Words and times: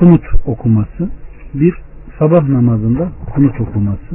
kunut 0.00 0.24
okuması, 0.46 1.10
bir 1.54 1.74
sabah 2.18 2.48
namazında 2.48 3.08
kunut 3.34 3.60
okuması, 3.60 4.14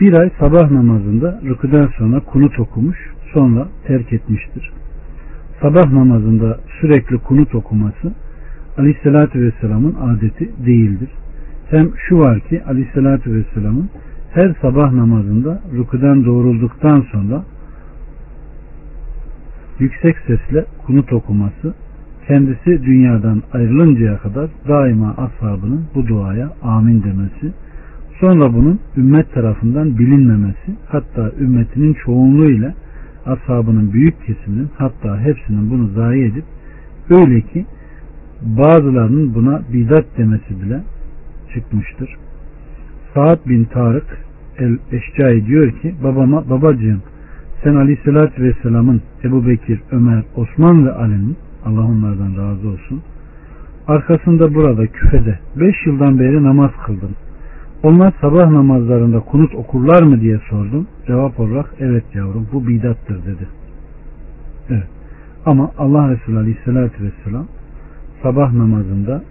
bir 0.00 0.12
ay 0.12 0.30
sabah 0.38 0.70
namazında 0.70 1.40
rüküden 1.44 1.88
sonra 1.98 2.20
kunut 2.20 2.60
okumuş, 2.60 2.98
sonra 3.32 3.68
terk 3.86 4.12
etmiştir. 4.12 4.72
Sabah 5.60 5.92
namazında 5.92 6.60
sürekli 6.80 7.18
kunut 7.18 7.54
okuması 7.54 8.12
Aleyhisselatü 8.78 9.40
Vesselam'ın 9.40 9.94
adeti 9.94 10.66
değildir. 10.66 11.10
Hem 11.70 11.90
şu 12.08 12.18
var 12.18 12.40
ki 12.40 12.62
Aleyhisselatü 12.64 13.34
Vesselam'ın 13.34 13.90
her 14.32 14.54
sabah 14.62 14.92
namazında 14.92 15.62
rüküden 15.72 16.24
doğrulduktan 16.24 17.06
sonra 17.12 17.44
yüksek 19.78 20.16
sesle 20.18 20.64
kunut 20.86 21.12
okuması 21.12 21.74
kendisi 22.28 22.82
dünyadan 22.84 23.42
ayrılıncaya 23.52 24.18
kadar 24.18 24.50
daima 24.68 25.14
ashabının 25.16 25.84
bu 25.94 26.06
duaya 26.06 26.52
amin 26.62 27.02
demesi 27.02 27.52
sonra 28.20 28.54
bunun 28.54 28.80
ümmet 28.96 29.32
tarafından 29.34 29.98
bilinmemesi 29.98 30.76
hatta 30.88 31.30
ümmetinin 31.40 31.96
çoğunluğu 32.04 32.50
ile 32.50 32.74
ashabının 33.26 33.92
büyük 33.92 34.26
kesiminin 34.26 34.68
hatta 34.76 35.20
hepsinin 35.20 35.70
bunu 35.70 35.88
zayi 35.88 36.24
edip 36.24 36.44
öyle 37.10 37.40
ki 37.40 37.66
bazılarının 38.42 39.34
buna 39.34 39.62
bidat 39.72 40.04
demesi 40.18 40.62
bile 40.62 40.80
çıkmıştır. 41.54 42.16
Saad 43.14 43.38
bin 43.48 43.64
Tarık 43.64 44.18
el-Eşcai 44.58 45.46
diyor 45.46 45.70
ki 45.70 45.94
babama 46.04 46.50
babacığım 46.50 47.02
sen 47.64 47.74
aleyhissalatü 47.74 48.42
vesselamın 48.42 49.02
Ebu 49.24 49.46
Bekir, 49.46 49.80
Ömer, 49.92 50.22
Osman 50.36 50.86
ve 50.86 50.92
Ali'nin 50.92 51.36
Allah 51.66 51.84
onlardan 51.84 52.36
razı 52.36 52.68
olsun 52.68 53.02
arkasında 53.88 54.54
burada 54.54 54.86
küfede 54.86 55.38
5 55.56 55.74
yıldan 55.86 56.18
beri 56.18 56.42
namaz 56.42 56.70
kıldım. 56.86 57.10
Onlar 57.82 58.12
sabah 58.20 58.50
namazlarında 58.50 59.20
kunut 59.20 59.54
okurlar 59.54 60.02
mı 60.02 60.20
diye 60.20 60.40
sordum. 60.50 60.86
Cevap 61.06 61.40
olarak 61.40 61.74
evet 61.78 62.04
yavrum 62.14 62.48
bu 62.52 62.66
bidattır 62.66 63.24
dedi. 63.26 63.48
Evet. 64.70 64.88
Ama 65.46 65.70
Allah 65.78 66.10
Resulü 66.10 66.38
Aleyhisselatü 66.38 67.04
Vesselam 67.04 67.46
sabah 68.22 68.52
namazında 68.52 69.22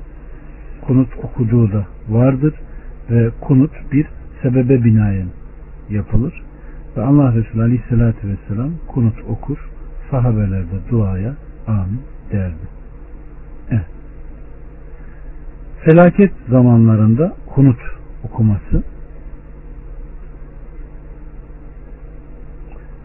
kunut 0.88 1.09
okuduğu 1.23 1.72
da 1.72 1.86
vardır 2.09 2.53
ve 3.09 3.30
kunut 3.42 3.72
bir 3.92 4.08
sebebe 4.42 4.83
binaen 4.83 5.27
yapılır. 5.89 6.44
Ve 6.97 7.02
Allah 7.02 7.36
Resulü 7.36 7.61
Aleyhisselatü 7.61 8.27
Vesselam 8.27 8.72
kunut 8.88 9.16
okur, 9.30 9.58
sahabelerde 10.11 10.89
duaya 10.92 11.33
amin 11.67 12.14
derdi. 12.31 12.68
Evet. 13.72 13.86
Felaket 15.86 16.32
zamanlarında 16.50 17.36
kunut 17.56 17.80
okuması 18.23 18.84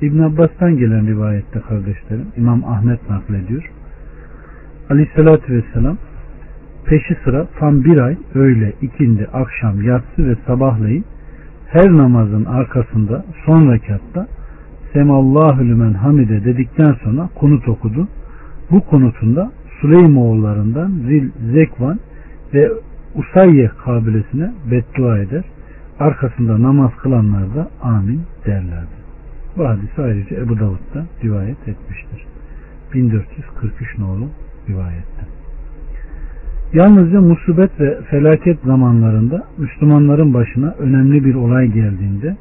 İbn 0.00 0.18
Abbas'tan 0.18 0.76
gelen 0.76 1.06
rivayette 1.06 1.60
kardeşlerim 1.60 2.26
İmam 2.36 2.64
Ahmet 2.64 3.10
naklediyor. 3.10 3.70
Aleyhissalatü 4.90 5.52
Vesselam 5.52 5.96
peşi 6.84 7.16
sıra 7.24 7.46
tam 7.58 7.84
bir 7.84 7.98
ay 7.98 8.16
öğle, 8.34 8.72
ikindi, 8.82 9.26
akşam, 9.32 9.82
yatsı 9.82 10.28
ve 10.28 10.36
sabahleyin 10.46 11.04
her 11.66 11.96
namazın 11.96 12.44
arkasında 12.44 13.24
son 13.46 13.72
rekatta 13.72 14.26
Semallahu 14.92 15.60
lümen 15.60 15.92
hamide 15.92 16.44
dedikten 16.44 16.92
sonra 16.92 17.28
kunut 17.34 17.68
okudu. 17.68 18.08
Bu 18.70 18.80
kunutunda 18.80 19.52
Süleymoğullarından 19.80 20.90
Zil 20.90 21.30
Zekvan 21.52 21.98
ve 22.54 22.70
Usayye 23.14 23.70
kabilesine 23.84 24.52
beddua 24.70 25.18
eder. 25.18 25.44
Arkasında 26.00 26.62
namaz 26.62 26.90
kılanlar 27.02 27.54
da 27.54 27.70
amin 27.82 28.22
derlerdi. 28.46 29.00
Bu 29.56 29.68
hadisi 29.68 30.02
ayrıca 30.02 30.36
Ebu 30.36 30.58
Davud'da 30.58 31.06
rivayet 31.24 31.68
etmiştir. 31.68 32.26
1443 32.94 33.98
nolu 33.98 34.28
rivayette. 34.68 35.26
Yalnızca 36.72 37.20
musibet 37.20 37.80
ve 37.80 38.02
felaket 38.02 38.58
zamanlarında 38.64 39.44
Müslümanların 39.58 40.34
başına 40.34 40.74
önemli 40.78 41.24
bir 41.24 41.34
olay 41.34 41.66
geldiğinde 41.66 42.36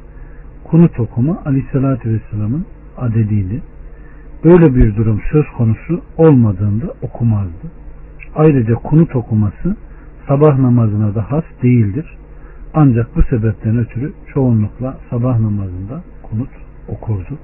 kunut 0.64 1.00
okuma 1.00 1.42
Aleyhisselatü 1.46 2.10
Vesselam'ın 2.12 2.66
adediydi. 2.98 3.62
Böyle 4.44 4.74
bir 4.74 4.96
durum 4.96 5.20
söz 5.32 5.46
konusu 5.56 6.00
olmadığında 6.16 6.94
okumazdı. 7.02 7.70
Ayrıca 8.34 8.74
kunut 8.74 9.16
okuması 9.16 9.76
sabah 10.28 10.58
namazına 10.58 11.14
da 11.14 11.30
has 11.30 11.44
değildir. 11.62 12.16
Ancak 12.74 13.16
bu 13.16 13.22
sebepten 13.22 13.78
ötürü 13.78 14.12
çoğunlukla 14.34 14.98
sabah 15.10 15.38
namazında 15.38 16.02
kunut 16.22 16.50
okurdu. 16.88 17.38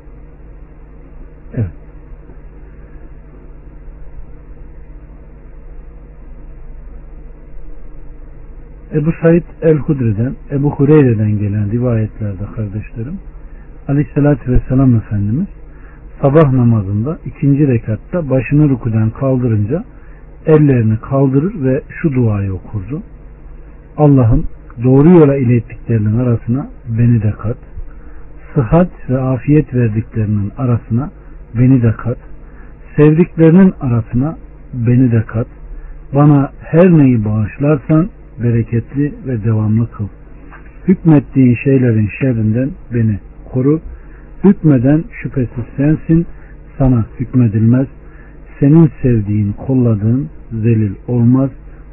Evet. 1.55 1.71
Ebu 8.95 9.13
Said 9.23 9.43
el-Hudri'den, 9.63 10.35
Ebu 10.51 10.71
Hureyre'den 10.71 11.39
gelen 11.39 11.71
rivayetlerde 11.71 12.45
kardeşlerim, 12.57 13.19
Aleyhisselatü 13.89 14.53
Vesselam 14.53 14.97
Efendimiz 14.97 15.47
sabah 16.23 16.53
namazında 16.53 17.19
ikinci 17.27 17.69
rekatta 17.69 18.31
başını 18.31 18.69
rüküden 18.69 19.11
kaldırınca 19.11 19.85
ellerini 20.47 20.97
kaldırır 21.01 21.65
ve 21.65 21.83
şu 22.03 22.13
duayı 22.13 22.55
okurdu. 22.55 23.03
Allah'ım 23.97 24.47
doğru 24.85 25.11
yola 25.11 25.37
ilettiklerinin 25.37 26.19
arasına 26.19 26.67
beni 26.99 27.23
de 27.23 27.31
kat. 27.31 27.57
Sıhhat 28.55 28.91
ve 29.11 29.19
afiyet 29.19 29.75
verdiklerinin 29.75 30.53
arasına 30.59 31.11
beni 31.55 31.83
de 31.83 31.93
kat. 31.93 32.19
Sevdiklerinin 32.97 33.75
arasına 33.81 34.37
beni 34.75 35.13
de 35.13 35.23
kat. 35.27 35.47
Bana 36.15 36.51
her 36.61 36.91
neyi 36.91 37.25
bağışlarsan 37.25 38.09
bereketli 38.43 39.15
ve 39.27 39.45
devamlı 39.45 39.91
kıl. 39.91 40.09
Hükmettiğin 40.89 41.55
şeylerin 41.65 42.09
şerrinden 42.21 42.71
beni 42.95 43.19
koru. 43.53 43.81
Hükmeden 44.45 45.05
şüphesiz 45.23 45.65
sensin, 45.77 46.27
sana 46.79 47.05
hükmedilmez. 47.21 47.87
Senin 48.61 48.91
sevdiğin, 49.03 49.53
kolladığın 49.53 50.29
zelil 50.53 50.93
olmaz. 51.09 51.51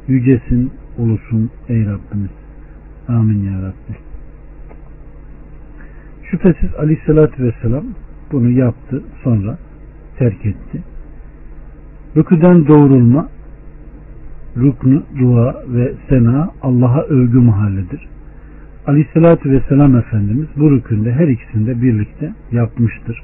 Yücesin, 0.08 0.70
ulusun 0.98 1.50
ey 1.68 1.86
Rabbimiz. 1.86 2.30
Amin 3.08 3.44
ya 3.44 3.62
Rabbi. 3.62 3.96
Şüphesiz 6.30 6.74
aleyhissalatü 6.78 7.44
vesselam 7.44 7.84
bunu 8.32 8.50
yaptı 8.50 9.02
sonra 9.24 9.58
terk 10.18 10.46
etti. 10.46 10.82
Rüküden 12.16 12.66
doğrulma 12.66 13.28
rüknü, 14.56 15.02
dua 15.20 15.62
ve 15.68 15.94
sena 16.08 16.50
Allah'a 16.62 17.02
övgü 17.02 17.38
mahalledir. 17.38 18.08
Aleyhissalatü 18.86 19.50
vesselam 19.50 19.96
Efendimiz 19.96 20.46
bu 20.56 20.70
rükünde 20.70 21.12
her 21.12 21.28
ikisinde 21.28 21.82
birlikte 21.82 22.32
yapmıştır. 22.52 23.22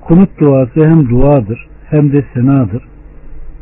Kunut 0.00 0.40
duası 0.40 0.86
hem 0.86 1.10
duadır 1.10 1.66
hem 1.90 2.12
de 2.12 2.24
senadır. 2.34 2.82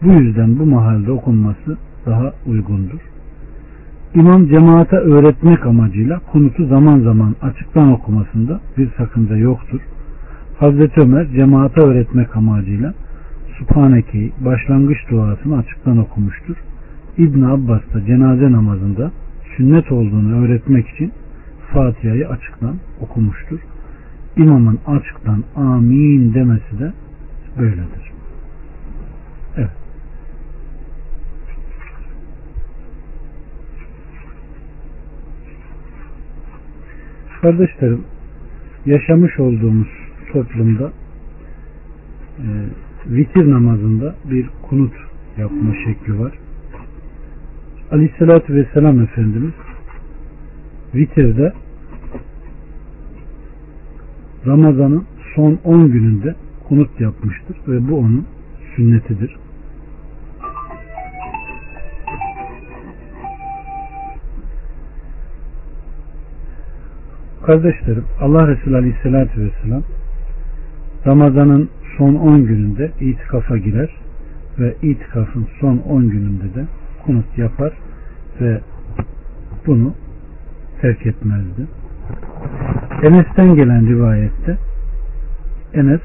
Bu 0.02 0.12
yüzden 0.12 0.58
bu 0.58 0.66
mahalde 0.66 1.12
okunması 1.12 1.78
daha 2.06 2.32
uygundur. 2.46 3.00
İmam 4.14 4.46
cemaate 4.46 4.96
öğretmek 4.96 5.66
amacıyla 5.66 6.20
kunutu 6.32 6.66
zaman 6.66 7.00
zaman 7.00 7.34
açıktan 7.42 7.92
okumasında 7.92 8.60
bir 8.78 8.88
sakınca 8.96 9.36
yoktur. 9.36 9.80
Hazreti 10.58 11.00
Ömer 11.00 11.26
cemaate 11.36 11.80
öğretmek 11.80 12.36
amacıyla 12.36 12.94
Subhaneke'yi 13.58 14.32
başlangıç 14.44 14.98
duasını 15.10 15.58
açıktan 15.58 15.98
okumuştur. 15.98 16.56
İbn 17.18 17.42
Abbas 17.42 17.82
da 17.94 18.06
cenaze 18.06 18.52
namazında 18.52 19.10
sünnet 19.56 19.92
olduğunu 19.92 20.44
öğretmek 20.44 20.88
için 20.88 21.12
Fatiha'yı 21.72 22.28
açıktan 22.28 22.76
okumuştur. 23.00 23.60
İmamın 24.36 24.78
açıktan 24.86 25.44
amin 25.56 26.34
demesi 26.34 26.78
de 26.78 26.92
böyledir. 27.58 28.12
Evet. 29.56 29.70
Kardeşlerim, 37.42 38.04
yaşamış 38.86 39.40
olduğumuz 39.40 39.88
toplumda 40.32 40.92
e, 42.38 42.46
vitir 43.06 43.50
namazında 43.50 44.14
bir 44.24 44.48
kunut 44.62 44.92
yapma 45.38 45.74
şekli 45.84 46.18
var. 46.20 46.32
Aleyhisselatü 47.92 48.54
Vesselam 48.54 49.00
Efendimiz 49.00 49.52
vitirde 50.94 51.52
Ramazan'ın 54.46 55.04
son 55.34 55.58
10 55.64 55.92
gününde 55.92 56.34
kunut 56.68 57.00
yapmıştır 57.00 57.56
ve 57.68 57.88
bu 57.88 57.98
onun 57.98 58.26
sünnetidir. 58.76 59.36
Kardeşlerim 67.46 68.04
Allah 68.20 68.48
Resulü 68.48 68.76
Aleyhisselatü 68.76 69.40
Vesselam 69.40 69.82
Ramazan'ın 71.06 71.70
son 71.98 72.14
10 72.14 72.44
gününde 72.44 72.90
itikafa 73.00 73.58
girer 73.58 73.90
ve 74.58 74.74
itikafın 74.82 75.46
son 75.60 75.76
10 75.76 76.08
gününde 76.08 76.54
de 76.54 76.66
kunut 77.04 77.38
yapar 77.38 77.72
ve 78.40 78.60
bunu 79.66 79.94
terk 80.80 81.06
etmezdi. 81.06 81.66
Enes'ten 83.02 83.54
gelen 83.54 83.86
rivayette 83.88 84.58
Enes 85.74 86.00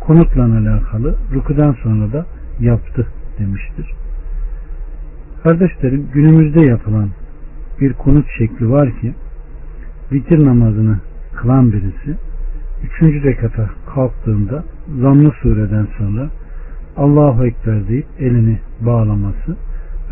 kunutla 0.00 0.44
alakalı 0.44 1.16
rükudan 1.34 1.72
sonra 1.82 2.12
da 2.12 2.26
yaptı 2.60 3.06
demiştir. 3.38 3.92
Kardeşlerim 5.42 6.08
günümüzde 6.14 6.60
yapılan 6.60 7.08
bir 7.80 7.92
kunut 7.92 8.26
şekli 8.38 8.70
var 8.70 9.00
ki 9.00 9.14
vitir 10.12 10.44
namazını 10.44 10.98
kılan 11.36 11.72
birisi 11.72 12.16
üçüncü 12.84 13.22
rekata 13.22 13.70
kalktığında 13.94 14.64
zammı 15.00 15.32
sureden 15.42 15.86
sonra 15.98 16.30
Allahu 16.96 17.46
Ekber 17.46 17.88
deyip 17.88 18.06
elini 18.18 18.58
bağlaması 18.80 19.56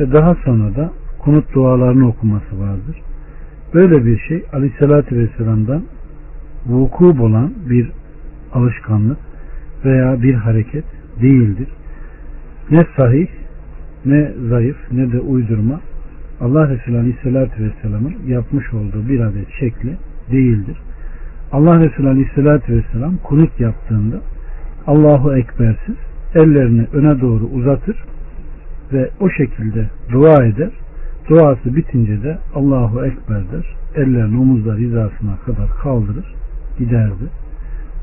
ve 0.01 0.13
daha 0.13 0.35
sonra 0.35 0.77
da 0.77 0.93
kunut 1.19 1.55
dualarını 1.55 2.09
okuması 2.09 2.61
vardır. 2.61 3.03
Böyle 3.75 4.05
bir 4.05 4.19
şey 4.19 4.45
Aleyhisselatü 4.53 5.17
Vesselam'dan 5.17 5.83
vuku 6.67 7.07
olan 7.07 7.53
bir 7.71 7.91
alışkanlık 8.53 9.19
veya 9.85 10.23
bir 10.23 10.35
hareket 10.35 10.85
değildir. 11.23 11.69
Ne 12.71 12.87
sahih, 12.97 13.29
ne 14.05 14.33
zayıf, 14.49 14.77
ne 14.93 15.13
de 15.13 15.21
uydurma 15.21 15.81
Allah 16.41 16.69
Resulü 16.69 16.99
Aleyhisselatü 16.99 17.65
Vesselam'ın 17.65 18.15
yapmış 18.27 18.75
olduğu 18.75 19.09
bir 19.09 19.21
adet 19.21 19.49
şekli 19.61 19.97
değildir. 20.31 20.77
Allah 21.53 21.81
Resulü 21.81 22.09
Aleyhisselatü 22.09 22.77
Vesselam 22.77 23.17
kunut 23.17 23.61
yaptığında 23.61 24.21
Allahu 24.87 25.37
Ekbersiz 25.37 25.97
ellerini 26.35 26.87
öne 26.93 27.21
doğru 27.21 27.45
uzatır 27.45 27.97
ve 28.95 29.11
o 29.21 29.31
şekilde 29.31 29.91
dua 30.13 30.45
eder. 30.45 30.71
Duası 31.29 31.77
bitince 31.77 32.23
de 32.23 32.39
Allahu 32.55 33.07
Ekber 33.07 33.43
der. 33.53 33.77
Ellerini 33.95 34.41
omuzlar 34.41 34.79
hizasına 34.79 35.37
kadar 35.37 35.69
kaldırır 35.83 36.35
giderdi. 36.79 37.25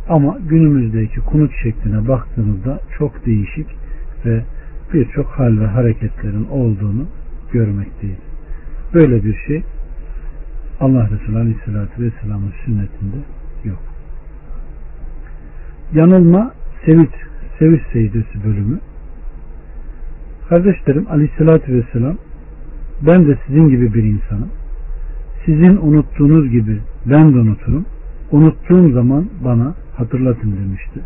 Ama 0.10 0.38
günümüzdeki 0.50 1.20
kunut 1.20 1.52
şekline 1.64 2.08
baktığımızda 2.08 2.80
çok 2.98 3.26
değişik 3.26 3.68
ve 4.26 4.44
birçok 4.94 5.26
hal 5.26 5.60
ve 5.60 5.66
hareketlerin 5.66 6.48
olduğunu 6.52 7.06
görmekteyiz. 7.52 8.20
Böyle 8.94 9.24
bir 9.24 9.36
şey 9.48 9.64
Allah 10.80 11.10
Resulü 11.10 11.38
Aleyhisselatü 11.38 12.04
Vesselam'ın 12.04 12.54
sünnetinde 12.66 13.18
yok. 13.64 13.80
Yanılma 15.94 16.54
Sevit, 16.86 17.12
Sevit 17.60 17.82
Seydesi 17.94 18.44
bölümü 18.46 18.80
Kardeşlerim 20.52 21.06
Aleyhisselatü 21.10 21.74
Vesselam 21.74 22.16
ben 23.02 23.28
de 23.28 23.38
sizin 23.48 23.70
gibi 23.70 23.94
bir 23.94 24.04
insanım. 24.04 24.50
Sizin 25.46 25.78
unuttuğunuz 25.78 26.50
gibi 26.50 26.80
ben 27.06 27.34
de 27.34 27.38
unuturum. 27.38 27.86
Unuttuğum 28.32 28.92
zaman 28.92 29.26
bana 29.46 29.74
hatırlatın 29.98 30.56
demişti. 30.58 31.00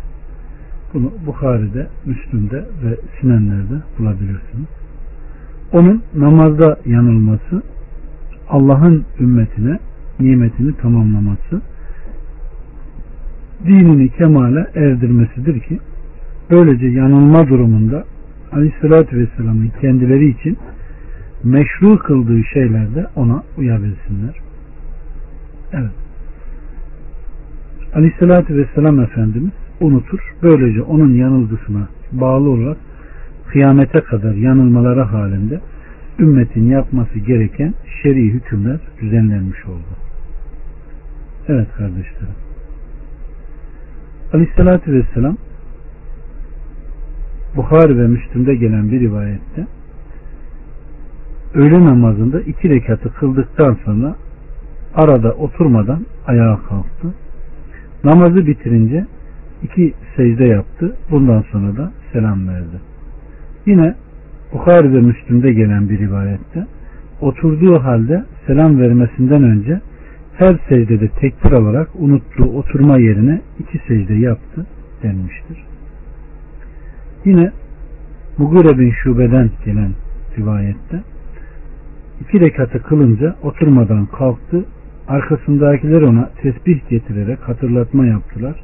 Bunu 0.94 1.12
Bukhari'de, 1.26 1.86
Müslüm'de 2.06 2.56
ve 2.56 2.96
Sinenler'de 3.20 3.82
bulabilirsiniz. 3.98 4.68
Onun 5.72 6.02
namazda 6.16 6.78
yanılması 6.86 7.62
Allah'ın 8.48 9.04
ümmetine 9.20 9.78
nimetini 10.20 10.76
tamamlaması 10.76 11.62
dinini 13.66 14.08
kemale 14.08 14.66
erdirmesidir 14.74 15.60
ki 15.60 15.78
böylece 16.50 16.86
yanılma 16.86 17.48
durumunda 17.48 18.04
Aleyhisselatü 18.52 19.18
Vesselam'ın 19.18 19.72
kendileri 19.80 20.28
için 20.28 20.58
meşru 21.44 21.98
kıldığı 21.98 22.44
şeylerde 22.44 23.06
ona 23.16 23.42
uyabilsinler. 23.58 24.34
Evet. 25.72 25.90
Aleyhisselatü 27.94 28.56
Vesselam 28.56 29.00
Efendimiz 29.00 29.52
unutur. 29.80 30.34
Böylece 30.42 30.82
onun 30.82 31.14
yanılgısına 31.14 31.88
bağlı 32.12 32.50
olarak 32.50 32.76
kıyamete 33.48 34.00
kadar 34.00 34.34
yanılmaları 34.34 35.00
halinde 35.00 35.60
ümmetin 36.18 36.70
yapması 36.70 37.18
gereken 37.18 37.74
şer'i 38.02 38.32
hükümler 38.32 38.80
düzenlenmiş 39.00 39.66
oldu. 39.66 39.96
Evet 41.48 41.68
kardeşlerim. 41.76 42.36
Aleyhissalatü 44.32 44.92
Vesselam 44.92 45.36
Bukhari 47.56 47.98
ve 47.98 48.06
Müslüm'de 48.06 48.54
gelen 48.54 48.90
bir 48.90 49.00
rivayette 49.00 49.66
öğle 51.54 51.84
namazında 51.84 52.40
iki 52.40 52.68
rekatı 52.68 53.14
kıldıktan 53.14 53.76
sonra 53.84 54.16
arada 54.94 55.32
oturmadan 55.32 56.06
ayağa 56.26 56.58
kalktı. 56.68 57.14
Namazı 58.04 58.46
bitirince 58.46 59.06
iki 59.62 59.94
secde 60.16 60.44
yaptı. 60.44 60.96
Bundan 61.10 61.44
sonra 61.52 61.76
da 61.76 61.92
selam 62.12 62.48
verdi. 62.48 62.80
Yine 63.66 63.94
Bukhari 64.52 64.94
ve 64.94 65.00
Müslüm'de 65.00 65.52
gelen 65.52 65.88
bir 65.88 65.98
rivayette 65.98 66.66
oturduğu 67.20 67.78
halde 67.78 68.24
selam 68.46 68.80
vermesinden 68.80 69.42
önce 69.42 69.80
her 70.38 70.58
secdede 70.68 71.08
tekbir 71.08 71.52
alarak 71.52 71.88
unuttuğu 71.98 72.44
oturma 72.44 72.98
yerine 72.98 73.40
iki 73.58 73.78
secde 73.78 74.14
yaptı 74.14 74.66
denmiştir. 75.02 75.64
Yine 77.26 77.52
Mugire 78.38 78.78
bin 78.78 78.90
Şube'den 78.90 79.50
gelen 79.64 79.92
rivayette 80.38 81.02
iki 82.20 82.40
rekatı 82.40 82.82
kılınca 82.82 83.36
oturmadan 83.42 84.06
kalktı. 84.06 84.64
Arkasındakiler 85.08 86.02
ona 86.02 86.30
tesbih 86.42 86.88
getirerek 86.88 87.38
hatırlatma 87.48 88.06
yaptılar. 88.06 88.60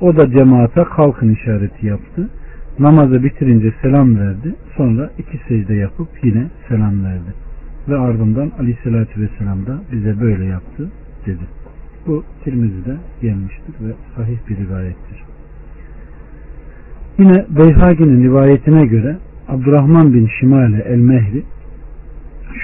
O 0.00 0.16
da 0.16 0.30
cemaate 0.30 0.84
kalkın 0.84 1.32
işareti 1.34 1.86
yaptı. 1.86 2.30
Namazı 2.78 3.24
bitirince 3.24 3.72
selam 3.82 4.18
verdi. 4.18 4.54
Sonra 4.76 5.10
iki 5.18 5.38
secde 5.48 5.74
yapıp 5.74 6.08
yine 6.22 6.46
selam 6.68 7.04
verdi. 7.04 7.34
Ve 7.88 7.98
ardından 7.98 8.52
aleyhissalatü 8.58 9.20
vesselam 9.20 9.66
da 9.66 9.80
bize 9.92 10.20
böyle 10.20 10.44
yaptı 10.44 10.88
dedi. 11.26 11.44
Bu 12.06 12.24
Tirmizi'de 12.44 12.96
gelmiştir 13.22 13.74
ve 13.80 13.92
sahih 14.16 14.38
bir 14.48 14.56
rivayettir. 14.56 15.31
Yine 17.18 17.46
Beyhagi'nin 17.48 18.24
rivayetine 18.24 18.86
göre 18.86 19.16
Abdurrahman 19.48 20.14
bin 20.14 20.28
Şimale 20.40 20.82
el-Mehri 20.88 21.42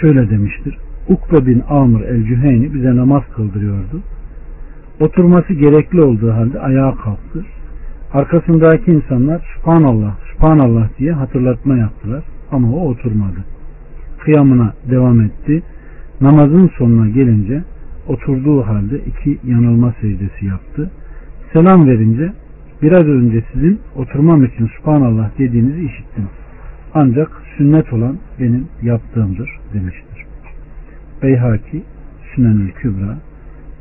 şöyle 0.01 0.31
demiştir. 0.31 0.79
Ukbe 1.09 1.47
bin 1.47 1.63
Amr 1.69 2.01
el-Cüheyni 2.01 2.75
bize 2.75 2.97
namaz 2.97 3.23
kıldırıyordu. 3.37 4.01
Oturması 5.01 5.53
gerekli 5.53 6.03
olduğu 6.03 6.33
halde 6.33 6.61
ayağa 6.61 6.95
kalktı. 6.95 7.45
Arkasındaki 8.13 8.91
insanlar 8.91 9.55
Subhanallah, 9.55 10.17
Subhanallah 10.33 10.89
diye 10.99 11.13
hatırlatma 11.13 11.77
yaptılar 11.77 12.25
ama 12.53 12.73
o 12.73 12.89
oturmadı. 12.89 13.45
Kıyamına 14.19 14.73
devam 14.91 15.21
etti. 15.21 15.63
Namazın 16.21 16.71
sonuna 16.79 17.09
gelince 17.09 17.63
oturduğu 18.09 18.63
halde 18.63 18.99
iki 18.99 19.39
yanılma 19.45 19.95
secdesi 20.01 20.47
yaptı. 20.47 20.91
Selam 21.53 21.89
verince 21.89 22.33
biraz 22.83 23.07
önce 23.07 23.45
sizin 23.53 23.81
oturmam 23.97 24.45
için 24.45 24.71
Subhanallah 24.77 25.39
dediğinizi 25.39 25.85
işittim. 25.85 26.29
Ancak 26.95 27.43
sünnet 27.57 27.93
olan 27.93 28.19
benim 28.41 28.69
yaptığımdır 28.83 29.51
demiştir. 29.75 30.27
Beyhaki 31.23 31.83
Sünenül 32.35 32.73
Kübra 32.73 33.19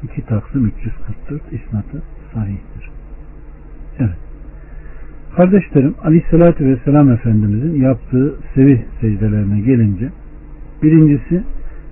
2 0.03 0.25
Taksim 0.25 0.65
344 0.65 1.41
isnatı 1.51 2.01
sahihtir. 2.33 2.89
Evet. 3.99 4.17
Kardeşlerim 5.35 5.95
Aleyhisselatü 6.03 6.65
Vesselam 6.65 7.11
Efendimizin 7.11 7.81
yaptığı 7.81 8.35
sevih 8.55 8.79
secdelerine 9.01 9.59
gelince 9.59 10.09
birincisi 10.83 11.43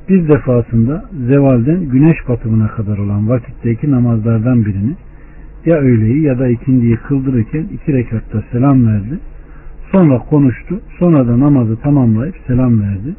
bir 0.09 0.27
defasında 0.27 1.05
zevalden 1.27 1.89
güneş 1.89 2.17
batımına 2.29 2.67
kadar 2.67 2.97
olan 2.97 3.29
vakitteki 3.29 3.91
namazlardan 3.91 4.65
birini 4.65 4.95
ya 5.65 5.77
öğleyi 5.77 6.21
ya 6.21 6.39
da 6.39 6.47
ikindiyi 6.47 6.95
kıldırırken 6.95 7.65
iki 7.73 7.93
rekatta 7.93 8.43
selam 8.51 8.87
verdi. 8.87 9.19
Sonra 9.91 10.19
konuştu. 10.19 10.79
Sonra 10.99 11.27
da 11.27 11.39
namazı 11.39 11.75
tamamlayıp 11.75 12.35
selam 12.47 12.81
verdi. 12.81 13.15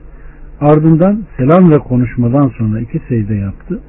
Ardından 0.60 1.22
selam 1.36 1.70
ve 1.70 1.78
konuşmadan 1.78 2.48
sonra 2.48 2.80
iki 2.80 3.00
secde 3.08 3.34
yaptı. 3.34 3.80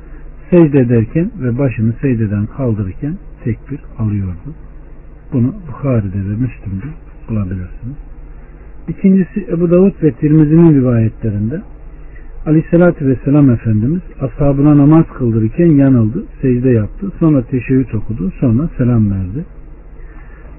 Secde 0.50 0.80
ederken 0.80 1.32
ve 1.42 1.58
başını 1.58 1.94
secdeden 2.02 2.46
kaldırırken 2.46 3.18
tekbir 3.44 3.80
alıyordu. 4.00 4.54
Bunu 5.34 5.54
Bukhari'de 5.68 6.18
ve 6.18 6.36
Müslüm'de 6.36 6.88
bulabilirsiniz. 7.30 7.98
İkincisi 8.88 9.48
Ebu 9.50 9.72
Davud 9.72 10.04
ve 10.04 10.12
Tirmizi'nin 10.12 10.74
rivayetlerinde 10.74 11.62
Aleyhissalatü 12.48 13.08
Vesselam 13.08 13.50
Efendimiz 13.50 14.02
ashabına 14.22 14.78
namaz 14.78 15.06
kıldırırken 15.18 15.66
yanıldı, 15.66 16.24
secde 16.42 16.70
yaptı. 16.70 17.12
Sonra 17.20 17.42
teşebbüt 17.42 17.96
okudu, 17.96 18.32
sonra 18.40 18.70
selam 18.78 19.12
verdi. 19.12 19.46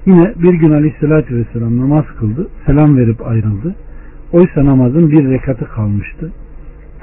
Yine 0.05 0.33
bir 0.43 0.53
gün 0.53 0.71
Aleyhissalatü 0.71 1.35
Vesselam 1.35 1.77
namaz 1.77 2.05
kıldı, 2.19 2.47
selam 2.65 2.97
verip 2.97 3.27
ayrıldı. 3.27 3.75
Oysa 4.31 4.65
namazın 4.65 5.11
bir 5.11 5.29
rekatı 5.29 5.65
kalmıştı. 5.67 6.31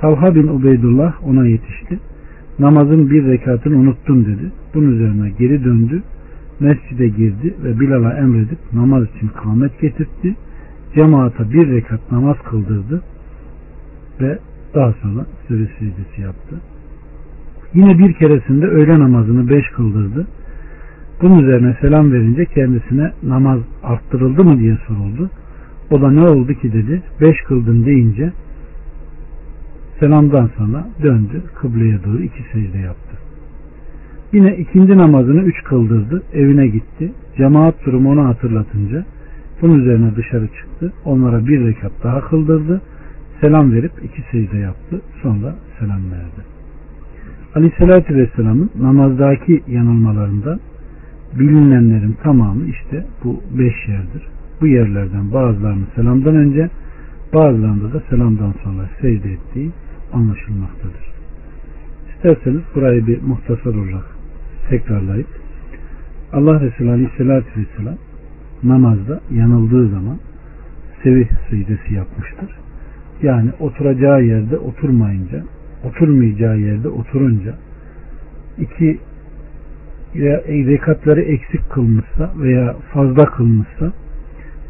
Talha 0.00 0.34
bin 0.34 0.46
Ubeydullah 0.46 1.28
ona 1.28 1.46
yetişti. 1.46 1.98
Namazın 2.58 3.10
bir 3.10 3.26
rekatını 3.26 3.76
unuttum 3.76 4.26
dedi. 4.26 4.52
Bunun 4.74 4.92
üzerine 4.92 5.30
geri 5.38 5.64
döndü. 5.64 6.02
Mescide 6.60 7.08
girdi 7.08 7.54
ve 7.64 7.80
Bilal'a 7.80 8.12
emredip 8.12 8.58
namaz 8.72 9.04
için 9.16 9.28
kâmet 9.28 9.80
getirtti. 9.80 10.34
Cemaata 10.94 11.50
bir 11.50 11.70
rekat 11.70 12.12
namaz 12.12 12.36
kıldırdı 12.50 13.02
ve 14.20 14.38
daha 14.76 14.92
sonra 14.92 15.26
sürü 15.48 15.68
secdesi 15.78 16.20
yaptı. 16.22 16.60
Yine 17.74 17.98
bir 17.98 18.12
keresinde 18.12 18.66
öğle 18.66 18.98
namazını 18.98 19.48
beş 19.48 19.68
kıldırdı. 19.68 20.26
Bunun 21.22 21.42
üzerine 21.42 21.76
selam 21.80 22.12
verince 22.12 22.44
kendisine 22.44 23.12
namaz 23.22 23.60
arttırıldı 23.82 24.44
mı 24.44 24.58
diye 24.58 24.78
soruldu. 24.86 25.30
O 25.90 26.00
da 26.00 26.10
ne 26.10 26.20
oldu 26.20 26.54
ki 26.54 26.72
dedi. 26.72 27.02
Beş 27.20 27.36
kıldım 27.48 27.86
deyince 27.86 28.32
selamdan 30.00 30.50
sonra 30.56 30.86
döndü. 31.02 31.42
Kıbleye 31.54 31.98
doğru 32.04 32.22
iki 32.22 32.42
secde 32.52 32.78
yaptı. 32.78 33.16
Yine 34.32 34.56
ikindi 34.56 34.98
namazını 34.98 35.42
üç 35.42 35.64
kıldırdı. 35.64 36.22
Evine 36.32 36.66
gitti. 36.66 37.12
Cemaat 37.36 37.74
durumu 37.86 38.10
onu 38.10 38.24
hatırlatınca 38.24 39.04
bunun 39.62 39.80
üzerine 39.80 40.16
dışarı 40.16 40.46
çıktı. 40.46 40.92
Onlara 41.04 41.46
bir 41.46 41.66
rekat 41.66 41.92
daha 42.04 42.20
kıldırdı. 42.20 42.80
Selam 43.40 43.72
verip 43.72 43.92
iki 44.04 44.22
secde 44.30 44.58
yaptı. 44.58 45.00
Sonra 45.22 45.54
selam 45.78 46.10
verdi. 46.10 46.56
Aleyhissalatü 47.54 48.16
Vesselam'ın 48.16 48.70
namazdaki 48.80 49.62
yanılmalarında 49.68 50.58
bilinenlerin 51.38 52.16
tamamı 52.22 52.64
işte 52.64 53.06
bu 53.24 53.40
beş 53.58 53.88
yerdir. 53.88 54.22
Bu 54.60 54.66
yerlerden 54.66 55.32
bazılarını 55.32 55.84
selamdan 55.94 56.36
önce 56.36 56.70
bazılarında 57.34 57.92
da 57.92 58.02
selamdan 58.10 58.54
sonra 58.64 58.90
secde 59.00 59.32
ettiği 59.32 59.70
anlaşılmaktadır. 60.12 61.12
İsterseniz 62.14 62.62
burayı 62.74 63.06
bir 63.06 63.22
muhtasar 63.22 63.74
olarak 63.74 64.16
tekrarlayıp 64.70 65.28
Allah 66.32 66.60
Resulü 66.60 66.90
Aleyhisselatü 66.90 67.60
Vesselam 67.60 67.96
namazda 68.62 69.20
yanıldığı 69.30 69.88
zaman 69.88 70.18
sevih 71.02 71.28
secdesi 71.50 71.94
yapmıştır. 71.94 72.65
Yani 73.22 73.50
oturacağı 73.60 74.22
yerde 74.22 74.56
oturmayınca, 74.56 75.42
oturmayacağı 75.84 76.58
yerde 76.58 76.88
oturunca 76.88 77.54
iki 78.58 78.98
rekatları 80.44 81.20
eksik 81.20 81.70
kılmışsa 81.70 82.30
veya 82.42 82.76
fazla 82.92 83.24
kılmışsa 83.24 83.92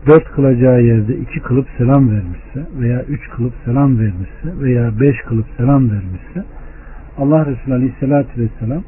dört 0.07 0.25
kılacağı 0.25 0.83
yerde 0.83 1.17
iki 1.17 1.41
kılıp 1.41 1.67
selam 1.79 2.11
vermişse 2.11 2.81
veya 2.81 3.03
üç 3.03 3.29
kılıp 3.29 3.53
selam 3.65 3.99
vermişse 3.99 4.63
veya 4.63 5.01
beş 5.01 5.17
kılıp 5.29 5.47
selam 5.57 5.91
vermişse 5.91 6.45
Allah 7.19 7.47
Resulü 7.47 7.75
Aleyhisselatü 7.75 8.41
Vesselam 8.41 8.83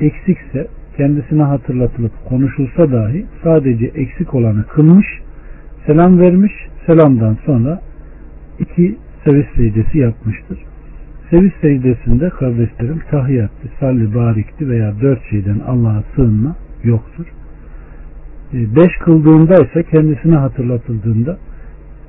eksikse 0.00 0.66
kendisine 0.96 1.42
hatırlatılıp 1.42 2.12
konuşulsa 2.28 2.92
dahi 2.92 3.26
sadece 3.44 3.86
eksik 3.86 4.34
olanı 4.34 4.66
kılmış, 4.66 5.06
selam 5.86 6.18
vermiş, 6.18 6.52
selamdan 6.86 7.36
sonra 7.46 7.80
iki 8.60 8.96
seviş 9.24 9.46
secdesi 9.56 9.98
yapmıştır. 9.98 10.58
Seviş 11.30 11.52
secdesinde 11.60 12.28
kardeşlerim 12.28 13.00
tahiyyatlı, 13.10 13.68
salli, 13.80 14.14
barikti 14.14 14.68
veya 14.68 14.94
dört 15.00 15.30
şeyden 15.30 15.58
Allah'a 15.66 16.02
sığınma 16.16 16.56
yoktur. 16.84 17.26
E, 18.54 18.76
beş 18.76 18.96
kıldığında 19.00 19.54
ise 19.54 19.82
kendisine 19.82 20.36
hatırlatıldığında 20.36 21.38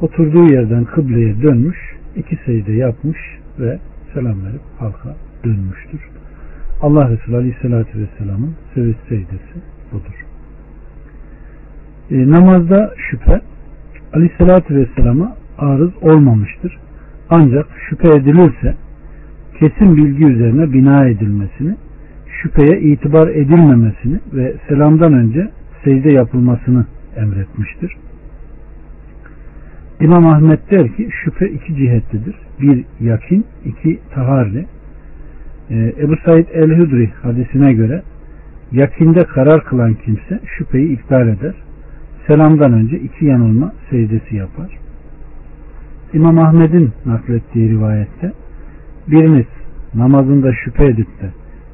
oturduğu 0.01 0.53
yerden 0.53 0.85
kıbleye 0.85 1.41
dönmüş, 1.41 1.77
iki 2.15 2.35
secde 2.45 2.71
yapmış 2.71 3.17
ve 3.59 3.79
selam 4.13 4.45
verip 4.45 4.61
halka 4.79 5.15
dönmüştür. 5.43 6.01
Allah 6.81 7.09
Resulü 7.09 7.35
Aleyhisselatü 7.35 7.99
Vesselam'ın 7.99 8.55
seviş 8.73 8.97
secdesi 9.09 9.55
budur. 9.91 10.25
E, 12.11 12.29
namazda 12.29 12.93
şüphe 13.09 13.41
Aleyhisselatü 14.13 14.75
Vesselam'a 14.75 15.40
arız 15.61 15.91
olmamıştır. 16.01 16.77
Ancak 17.29 17.67
şüphe 17.89 18.15
edilirse 18.15 18.75
kesin 19.59 19.97
bilgi 19.97 20.25
üzerine 20.25 20.73
bina 20.73 21.07
edilmesini, 21.07 21.75
şüpheye 22.41 22.81
itibar 22.81 23.27
edilmemesini 23.27 24.19
ve 24.33 24.53
selamdan 24.67 25.13
önce 25.13 25.49
secde 25.83 26.11
yapılmasını 26.11 26.85
emretmiştir. 27.17 27.95
İmam 30.01 30.27
Ahmet 30.27 30.71
der 30.71 30.95
ki 30.95 31.09
şüphe 31.23 31.49
iki 31.49 31.75
cihetlidir. 31.75 32.35
Bir 32.61 32.85
yakin, 32.99 33.45
iki 33.65 33.99
taharli. 34.13 34.65
Ee, 35.69 35.93
Ebu 36.01 36.15
Said 36.25 36.47
el-Hüdri 36.53 37.09
hadisine 37.21 37.73
göre 37.73 38.01
yakinde 38.71 39.19
karar 39.23 39.63
kılan 39.63 39.93
kimse 39.93 40.39
şüpheyi 40.57 40.87
iptal 40.93 41.27
eder. 41.27 41.53
Selamdan 42.27 42.73
önce 42.73 42.99
iki 42.99 43.25
yanılma 43.25 43.73
secdesi 43.89 44.35
yapar. 44.35 44.77
İmam 46.13 46.39
Ahmet'in 46.39 46.91
naklettiği 47.05 47.69
rivayette 47.69 48.33
biriniz 49.07 49.45
namazında 49.93 50.53
şüphe 50.53 50.85
edip 50.85 51.21
de 51.21 51.29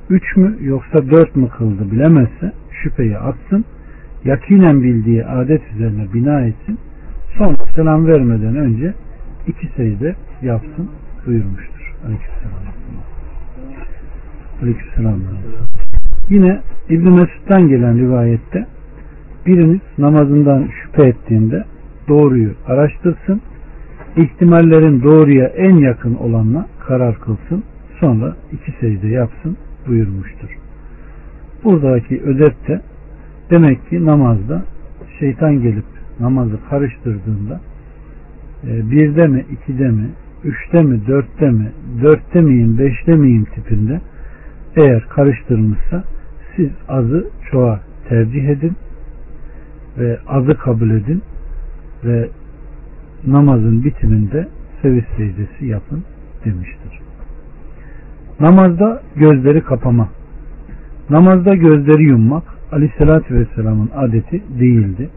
üç 0.09 0.35
mü 0.35 0.57
yoksa 0.61 1.09
dört 1.09 1.35
mü 1.35 1.49
kıldı 1.49 1.91
bilemezse 1.91 2.53
şüpheyi 2.83 3.17
atsın 3.17 3.65
yakinen 4.25 4.83
bildiği 4.83 5.25
adet 5.25 5.61
üzerine 5.75 6.13
bina 6.13 6.41
etsin 6.41 6.79
sonra 7.37 7.57
selam 7.75 8.07
vermeden 8.07 8.55
önce 8.55 8.93
iki 9.47 9.67
secde 9.67 10.15
yapsın 10.41 10.89
buyurmuştur. 11.25 11.95
Aleykümselam. 12.05 12.51
Aleykümselam. 14.61 15.19
Yine 16.29 16.61
İbn 16.89 17.09
Mesud'dan 17.09 17.67
gelen 17.67 17.97
rivayette 17.97 18.67
biriniz 19.45 19.81
namazından 19.97 20.67
şüphe 20.81 21.07
ettiğinde 21.07 21.65
doğruyu 22.07 22.53
araştırsın 22.67 23.41
ihtimallerin 24.17 25.03
doğruya 25.03 25.47
en 25.47 25.75
yakın 25.75 26.15
olanla 26.15 26.67
karar 26.87 27.19
kılsın 27.19 27.63
sonra 27.99 28.35
iki 28.51 28.71
secde 28.79 29.07
yapsın 29.07 29.57
buyurmuştur. 29.87 30.49
Buradaki 31.63 32.21
özette 32.21 32.81
demek 33.49 33.89
ki 33.89 34.05
namazda 34.05 34.63
şeytan 35.19 35.61
gelip 35.61 35.85
namazı 36.19 36.59
karıştırdığında 36.69 37.61
e, 38.63 38.91
birde 38.91 39.27
mi, 39.27 39.45
ikide 39.51 39.87
mi, 39.87 40.09
üçte 40.43 40.81
mi, 40.81 41.07
dörtte 41.07 41.49
mi, 41.49 41.71
dörtte 42.01 42.41
miyim, 42.41 42.77
beşte 42.77 43.15
miyim 43.15 43.45
tipinde 43.55 44.01
eğer 44.75 45.05
karıştırmışsa 45.09 46.03
siz 46.55 46.69
azı 46.87 47.27
çoğa 47.51 47.79
tercih 48.09 48.49
edin 48.49 48.73
ve 49.97 50.17
azı 50.27 50.57
kabul 50.57 50.89
edin 50.89 51.21
ve 52.05 52.29
namazın 53.27 53.83
bitiminde 53.83 54.47
seviş 54.81 55.05
secdesi 55.17 55.65
yapın 55.65 56.03
demiştir. 56.45 56.99
Namazda 58.39 59.01
gözleri 59.15 59.61
kapama. 59.61 60.09
Namazda 61.09 61.55
gözleri 61.55 62.03
yummak 62.03 62.43
Aleyhisselatü 62.71 63.35
Vesselam'ın 63.35 63.89
adeti 63.95 64.43
değildi. 64.59 65.09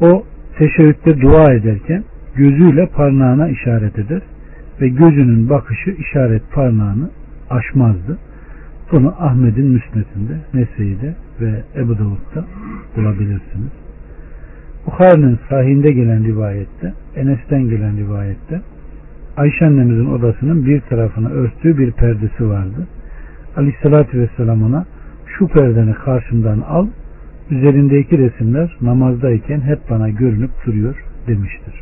O 0.00 0.24
teşebbütte 0.58 1.20
dua 1.20 1.52
ederken 1.52 2.04
gözüyle 2.34 2.86
parnağına 2.86 3.48
işaret 3.48 3.98
eder 3.98 4.22
ve 4.80 4.88
gözünün 4.88 5.48
bakışı 5.48 5.90
işaret 5.90 6.42
parnağını 6.52 7.10
aşmazdı. 7.50 8.18
Bunu 8.92 9.14
Ahmet'in 9.18 9.66
müsnetinde, 9.66 10.38
Nese'de 10.54 11.14
ve 11.40 11.62
Ebu 11.76 11.98
Davud'da 11.98 12.44
bulabilirsiniz. 12.96 13.81
Bukhari'nin 14.86 15.38
sahinde 15.48 15.92
gelen 15.92 16.24
rivayette, 16.24 16.94
Enes'ten 17.16 17.62
gelen 17.62 17.96
rivayette 17.96 18.60
Ayşe 19.36 19.66
annemizin 19.66 20.06
odasının 20.06 20.66
bir 20.66 20.80
tarafına 20.80 21.28
örttüğü 21.28 21.78
bir 21.78 21.92
perdesi 21.92 22.48
vardı. 22.48 22.86
Aleyhissalatü 23.56 24.20
vesselam 24.20 24.62
ona 24.62 24.86
şu 25.26 25.48
perdeni 25.48 25.94
karşımdan 25.94 26.60
al, 26.60 26.86
üzerindeki 27.50 28.18
resimler 28.18 28.76
namazdayken 28.80 29.60
hep 29.60 29.78
bana 29.90 30.08
görünüp 30.08 30.50
duruyor 30.66 31.04
demiştir. 31.26 31.74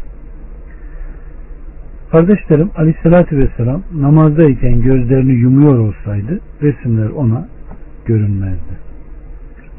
Kardeşlerim 2.11 2.71
Aleyhisselatü 2.77 3.39
Vesselam 3.39 3.83
namazdayken 3.95 4.83
gözlerini 4.83 5.33
yumuyor 5.33 5.79
olsaydı 5.79 6.41
resimler 6.63 7.09
ona 7.09 7.49
görünmezdi. 8.07 8.75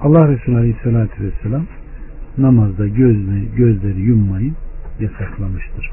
Allah 0.01 0.28
Resulü 0.28 0.58
Aleyhisselatü 0.58 1.24
Vesselam 1.24 1.66
namazda 2.38 2.88
gözleri, 2.88 3.56
gözleri 3.56 4.02
yummayı 4.02 4.52
yasaklamıştır. 5.00 5.92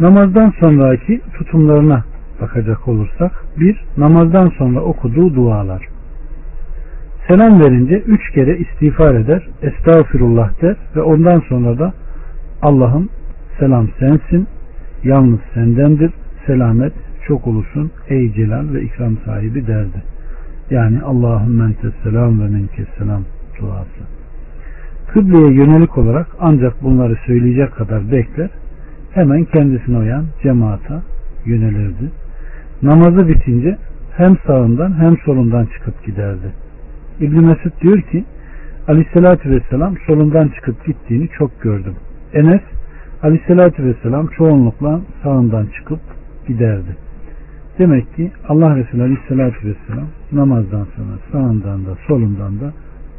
Namazdan 0.00 0.52
sonraki 0.60 1.20
tutumlarına 1.34 2.04
bakacak 2.40 2.88
olursak 2.88 3.32
bir 3.60 3.84
namazdan 3.96 4.48
sonra 4.58 4.80
okuduğu 4.80 5.34
dualar. 5.34 5.88
Selam 7.28 7.60
verince 7.60 7.98
üç 7.98 8.30
kere 8.30 8.58
istiğfar 8.58 9.14
eder 9.14 9.48
estağfirullah 9.62 10.62
der 10.62 10.76
ve 10.96 11.02
ondan 11.02 11.40
sonra 11.40 11.78
da 11.78 11.92
Allah'ım 12.62 13.08
selam 13.58 13.88
sensin 13.98 14.46
yalnız 15.04 15.40
sendendir 15.54 16.12
selamet 16.46 16.92
çok 17.26 17.46
olursun 17.46 17.90
ey 18.08 18.32
celal 18.32 18.72
ve 18.74 18.82
ikram 18.82 19.16
sahibi 19.24 19.66
derdi 19.66 20.11
yani 20.72 21.02
Allah'ım 21.02 21.60
entes 21.60 21.92
selam 22.02 22.40
ve 22.40 22.48
menkes 22.48 22.88
selam 22.98 23.22
duası 23.60 24.02
kıbleye 25.12 25.52
yönelik 25.52 25.98
olarak 25.98 26.26
ancak 26.40 26.82
bunları 26.82 27.16
söyleyecek 27.26 27.74
kadar 27.74 28.12
bekler 28.12 28.50
hemen 29.14 29.44
kendisine 29.44 29.98
uyan 29.98 30.24
cemaata 30.42 31.02
yönelirdi 31.46 32.10
namazı 32.82 33.28
bitince 33.28 33.78
hem 34.16 34.36
sağından 34.46 35.00
hem 35.00 35.18
solundan 35.18 35.66
çıkıp 35.66 36.04
giderdi. 36.06 36.52
İbn 37.20 37.44
Mesud 37.44 37.80
diyor 37.80 38.00
ki 38.00 38.24
Aleyhisselatü 38.88 39.50
Vesselam 39.50 39.94
solundan 40.06 40.48
çıkıp 40.48 40.86
gittiğini 40.86 41.28
çok 41.28 41.62
gördüm. 41.62 41.94
Enes 42.34 42.60
Aleyhisselatü 43.22 43.84
Vesselam 43.84 44.26
çoğunlukla 44.26 45.00
sağından 45.22 45.66
çıkıp 45.66 46.00
giderdi. 46.48 46.96
Demek 47.78 48.16
ki 48.16 48.30
Allah 48.48 48.76
Resulü 48.76 49.02
Aleyhisselatü 49.02 49.68
Vesselam 49.68 50.08
namazdan 50.32 50.86
sonra 50.96 51.18
sağından 51.32 51.86
da 51.86 51.96
solundan 52.06 52.60
da 52.60 52.72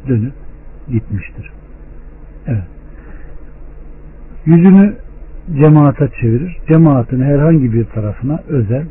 dönüp 0.08 0.32
gitmiştir. 0.88 1.50
Evet. 2.46 2.64
Yüzünü 4.46 4.96
cemaata 5.60 6.08
çevirir. 6.08 6.56
Cemaatin 6.68 7.20
herhangi 7.20 7.72
bir 7.72 7.84
tarafına 7.84 8.40
özel 8.48 8.86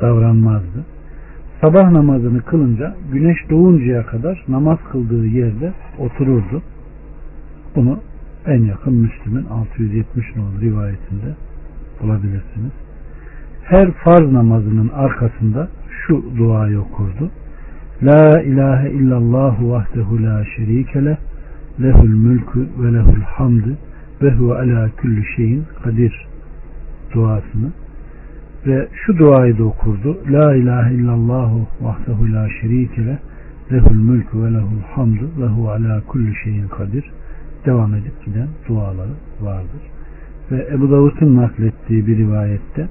davranmazdı. 0.00 0.84
Sabah 1.60 1.90
namazını 1.90 2.42
kılınca 2.42 2.94
güneş 3.12 3.50
doğuncaya 3.50 4.06
kadar 4.06 4.44
namaz 4.48 4.78
kıldığı 4.92 5.26
yerde 5.26 5.72
otururdu. 5.98 6.62
Bunu 7.76 7.98
en 8.46 8.62
yakın 8.64 8.94
Müslüm'ün 8.94 9.44
670 9.44 10.36
nolu 10.36 10.60
rivayetinde 10.60 11.34
bulabilirsiniz. 12.02 12.72
Her 13.64 13.90
farz 13.90 14.32
namazının 14.32 14.88
arkasında 14.88 15.68
şu 16.06 16.24
duayı 16.38 16.80
okurdu. 16.80 17.30
La 18.02 18.42
ilahe 18.42 18.90
illallah 18.90 19.62
vahdehu 19.62 20.22
la 20.22 20.44
şerike 20.56 21.16
lehul 21.82 22.08
mülkü 22.08 22.68
ve 22.78 22.92
lehul 22.92 23.22
hamdü 23.22 23.76
ve 24.22 24.30
huve 24.30 24.54
ala 24.54 24.90
kulli 25.00 25.24
şeyin 25.36 25.64
kadir 25.84 26.26
duasını 27.14 27.72
ve 28.66 28.88
şu 28.92 29.18
duayı 29.18 29.58
da 29.58 29.64
okurdu. 29.64 30.18
La 30.30 30.54
ilahe 30.54 30.94
illallahu 30.94 31.66
vahdehu 31.80 32.32
la 32.32 32.48
şerike 32.60 33.06
le 33.06 33.18
lehul 33.72 33.94
mülkü 33.94 34.42
ve 34.42 34.54
lehul 34.54 34.82
hamdu 34.94 35.30
ve 35.40 35.46
hu 35.46 35.70
ala 35.70 36.02
kulli 36.06 36.34
şeyin 36.44 36.68
kadir 36.68 37.10
devam 37.66 37.94
edip 37.94 38.24
giden 38.24 38.48
duaları 38.68 39.14
vardır. 39.40 39.82
Ve 40.50 40.68
Ebu 40.72 40.90
Davud'un 40.90 41.36
naklettiği 41.36 42.06
bir 42.06 42.16
rivayette 42.16 42.88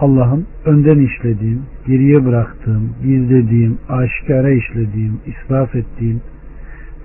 Allah'ım 0.00 0.46
önden 0.64 0.98
işlediğim, 0.98 1.62
geriye 1.86 2.24
bıraktığım, 2.24 2.90
gizlediğim, 3.02 3.78
aşikara 3.88 4.50
işlediğim, 4.50 5.20
israf 5.26 5.74
ettiğim 5.74 6.20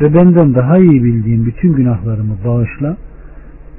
ve 0.02 0.14
benden 0.14 0.56
daha 0.56 0.78
iyi 0.78 1.04
bildiğim 1.04 1.46
bütün 1.46 1.74
günahlarımı 1.74 2.38
bağışla, 2.46 2.98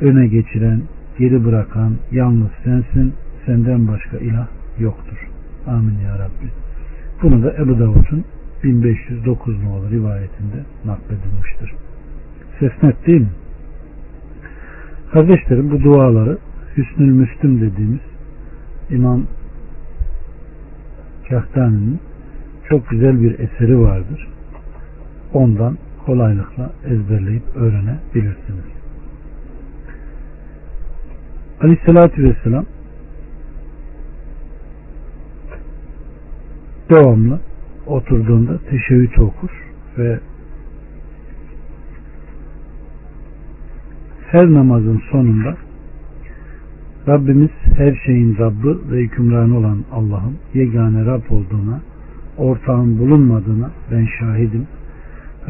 öne 0.00 0.26
geçiren, 0.26 0.82
geri 1.18 1.44
bırakan 1.44 1.92
yalnız 2.12 2.50
sensin 2.64 3.14
senden 3.46 3.88
başka 3.88 4.18
ilah 4.18 4.46
yoktur. 4.78 5.28
Amin 5.66 5.98
ya 5.98 6.18
Rabbi. 6.18 6.50
Bunu 7.22 7.42
da 7.42 7.52
Ebu 7.52 7.78
Davud'un 7.78 8.24
1509 8.64 9.62
nolu 9.64 9.90
rivayetinde 9.90 10.56
nakledilmiştir. 10.84 11.72
Ses 12.58 12.72
net 12.82 13.06
değil 13.06 13.20
mi? 13.20 13.30
Kardeşlerim 15.12 15.70
bu 15.70 15.82
duaları 15.82 16.38
Hüsnül 16.76 17.12
Müslüm 17.12 17.60
dediğimiz 17.60 18.00
İmam 18.90 19.26
Kahtani'nin 21.28 22.00
çok 22.68 22.90
güzel 22.90 23.22
bir 23.22 23.38
eseri 23.38 23.80
vardır. 23.80 24.28
Ondan 25.32 25.78
kolaylıkla 26.06 26.72
ezberleyip 26.84 27.42
öğrenebilirsiniz. 27.56 28.64
Aleyhissalatü 31.60 32.24
Vesselam 32.24 32.64
devamlı 36.90 37.40
oturduğunda 37.86 38.58
teşebbüt 38.58 39.18
okur 39.18 39.50
ve 39.98 40.20
her 44.30 44.52
namazın 44.52 45.02
sonunda 45.10 45.56
Rabbimiz 47.08 47.50
her 47.76 47.94
şeyin 48.06 48.38
Rabbi 48.38 48.90
ve 48.90 49.00
hükümranı 49.00 49.58
olan 49.58 49.78
Allah'ın 49.92 50.36
yegane 50.54 51.04
Rab 51.04 51.22
olduğuna, 51.30 51.80
ortağın 52.38 52.98
bulunmadığına 52.98 53.70
ben 53.92 54.06
şahidim. 54.18 54.66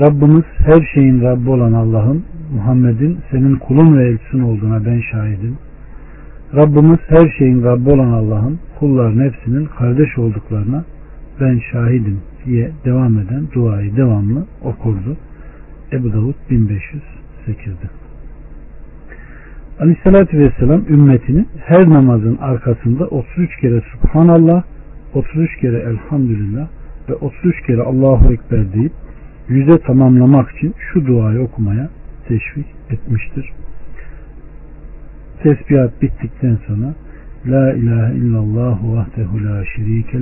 Rabbimiz 0.01 0.45
her 0.59 0.88
şeyin 0.95 1.23
Rabbi 1.23 1.51
olan 1.51 1.73
Allah'ın 1.73 2.25
Muhammed'in 2.55 3.19
senin 3.31 3.57
kulun 3.57 3.99
ve 3.99 4.09
elçisin 4.09 4.40
olduğuna 4.40 4.85
ben 4.85 5.01
şahidim. 5.12 5.59
Rabbimiz 6.55 6.99
her 7.09 7.35
şeyin 7.38 7.64
Rabbi 7.64 7.90
olan 7.90 8.11
Allah'ın 8.11 8.59
kulların 8.79 9.25
hepsinin 9.25 9.64
kardeş 9.79 10.19
olduklarına 10.19 10.85
ben 11.40 11.61
şahidim 11.73 12.21
diye 12.47 12.71
devam 12.85 13.19
eden 13.19 13.47
duayı 13.55 13.97
devamlı 13.97 14.45
okurdu. 14.64 15.16
Ebu 15.92 16.12
Davud 16.12 16.35
1508'de. 16.51 18.06
Aleyhissalatü 19.80 20.38
Vesselam 20.38 20.84
ümmetini 20.88 21.46
her 21.66 21.90
namazın 21.90 22.36
arkasında 22.36 23.06
33 23.06 23.60
kere 23.60 23.82
Subhanallah, 23.92 24.62
33 25.14 25.60
kere 25.60 25.76
Elhamdülillah 25.76 26.68
ve 27.08 27.14
33 27.14 27.66
kere 27.66 27.82
Allahu 27.82 28.32
Ekber 28.32 28.72
deyip 28.72 28.92
yüze 29.48 29.78
tamamlamak 29.78 30.50
için 30.50 30.74
şu 30.92 31.06
duayı 31.06 31.40
okumaya 31.40 31.88
teşvik 32.28 32.66
etmiştir. 32.90 33.52
Tesbihat 35.42 36.02
bittikten 36.02 36.58
sonra 36.66 36.94
La 37.46 37.72
ilahe 37.72 38.14
illallah 38.14 38.78
vahdehu 38.82 39.44
la 39.44 39.64
şerike 39.76 40.18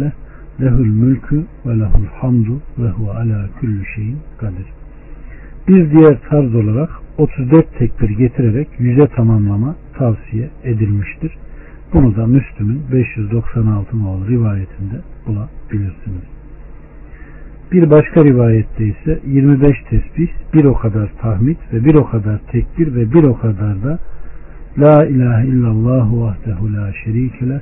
lehul 0.60 0.86
mülkü 0.86 1.44
ve 1.66 1.78
lehul 1.78 2.06
hamdu 2.20 2.60
ve 2.78 2.88
huve 2.88 3.10
ala 3.10 3.48
kulli 3.60 3.84
şeyin 3.94 4.18
kadir. 4.38 4.66
Bir 5.68 5.90
diğer 5.90 6.20
tarz 6.30 6.54
olarak 6.54 7.03
34 7.18 7.79
tekbir 7.79 8.09
getirerek 8.09 8.68
yüze 8.79 9.07
tamamlama 9.07 9.77
tavsiye 9.98 10.48
edilmiştir. 10.64 11.33
Bunu 11.92 12.16
da 12.16 12.27
Müslüm'ün 12.27 12.83
596 12.92 13.98
nolu 13.98 14.29
rivayetinde 14.29 15.00
bulabilirsiniz. 15.27 16.22
Bir 17.72 17.90
başka 17.90 18.24
rivayette 18.24 18.87
ise 18.87 19.20
25 19.27 19.77
tesbih, 19.90 20.29
bir 20.55 20.64
o 20.64 20.74
kadar 20.74 21.11
tahmid 21.22 21.57
ve 21.72 21.85
bir 21.85 21.94
o 21.94 22.07
kadar 22.11 22.38
tekbir 22.38 22.94
ve 22.94 23.12
bir 23.12 23.22
o 23.22 23.38
kadar 23.38 23.83
da 23.83 23.98
La 24.79 25.07
ilahe 25.07 25.46
illallah 25.46 26.12
vahdehu 26.12 26.72
la 26.72 26.92
şerike 27.05 27.61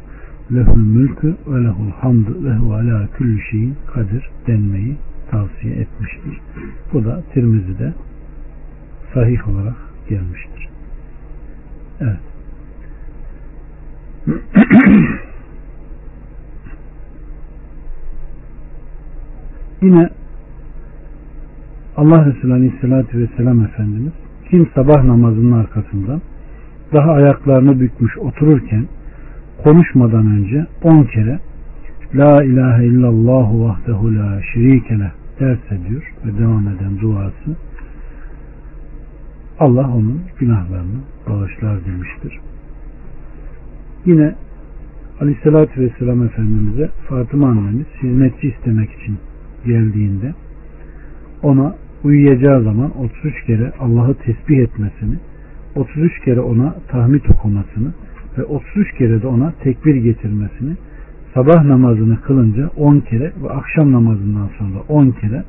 lehul 0.55 0.81
mülkü 0.81 1.35
ve 1.47 1.65
lehul 1.65 1.91
hamdu 2.01 2.45
ve 2.45 2.55
hu 2.55 2.75
ala 2.75 3.09
külli 3.17 3.41
şeyin 3.51 3.75
kadir 3.95 4.31
denmeyi 4.47 4.97
tavsiye 5.31 5.75
etmiştir. 5.75 6.41
Bu 6.93 7.05
da 7.05 7.23
Tirmizi'de 7.35 7.93
sahih 9.15 9.49
olarak 9.49 9.77
gelmiştir. 10.09 10.69
Evet. 12.01 12.21
Yine 19.83 20.09
Allah 21.97 22.27
Resulü 22.27 22.53
Aleyhisselatü 22.53 23.19
Vesselam 23.19 23.65
Efendimiz 23.65 24.13
kim 24.51 24.69
sabah 24.75 25.05
namazının 25.05 25.53
arkasından 25.53 26.21
daha 26.93 27.13
ayaklarını 27.13 27.81
bükmüş 27.81 28.19
otururken 28.19 28.85
konuşmadan 29.65 30.27
önce 30.27 30.67
on 30.83 31.05
kere 31.05 31.39
La 32.15 32.45
ilahe 32.45 32.87
illallah 32.87 33.51
vahdehu 33.53 34.15
la 34.15 34.43
şerikele 34.55 35.13
derse 35.41 35.89
diyor 35.89 36.13
ve 36.27 36.39
devam 36.39 36.69
eden 36.69 37.01
duası 37.01 37.57
Allah 39.63 39.91
onun 39.97 40.23
günahlarını 40.39 41.01
bağışlar 41.29 41.85
demiştir. 41.85 42.41
Yine 44.07 44.35
Aleyhisselatü 45.21 45.81
Vesselam 45.81 46.23
Efendimiz'e 46.23 46.89
Fatıma 47.09 47.49
annemiz 47.49 47.87
hizmetçi 48.03 48.49
istemek 48.49 48.91
için 48.93 49.19
geldiğinde 49.67 50.35
ona 51.43 51.75
uyuyacağı 52.05 52.63
zaman 52.63 52.91
33 52.99 53.45
kere 53.45 53.73
Allah'ı 53.81 54.15
tesbih 54.15 54.59
etmesini 54.59 55.17
33 55.77 56.25
kere 56.25 56.41
ona 56.41 56.75
tahmid 56.89 57.25
okumasını 57.25 57.93
ve 58.39 58.45
33 58.45 58.93
kere 58.99 59.23
de 59.23 59.27
ona 59.27 59.53
tekbir 59.63 59.95
getirmesini 59.95 60.77
sabah 61.35 61.65
namazını 61.65 62.21
kılınca 62.21 62.71
10 62.77 63.01
kere 63.01 63.33
ve 63.43 63.51
akşam 63.51 63.93
namazından 63.93 64.49
sonra 64.59 64.79
10 64.89 65.11
kere 65.11 65.45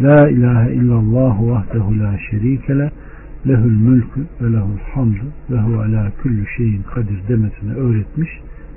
La 0.00 0.28
ilahe 0.28 0.74
illallah 0.74 1.42
vahdehu 1.42 1.98
la 1.98 2.18
şerike 2.30 2.90
lehül 3.46 3.80
mülkü 3.80 4.20
ve 4.40 4.52
lehul 4.52 4.78
hamdu 4.94 5.24
ve 5.50 5.60
hu 5.60 5.80
ala 5.80 6.12
kulli 6.22 6.46
şeyin 6.56 6.82
kadir 6.82 7.28
demesini 7.28 7.74
öğretmiş 7.74 8.30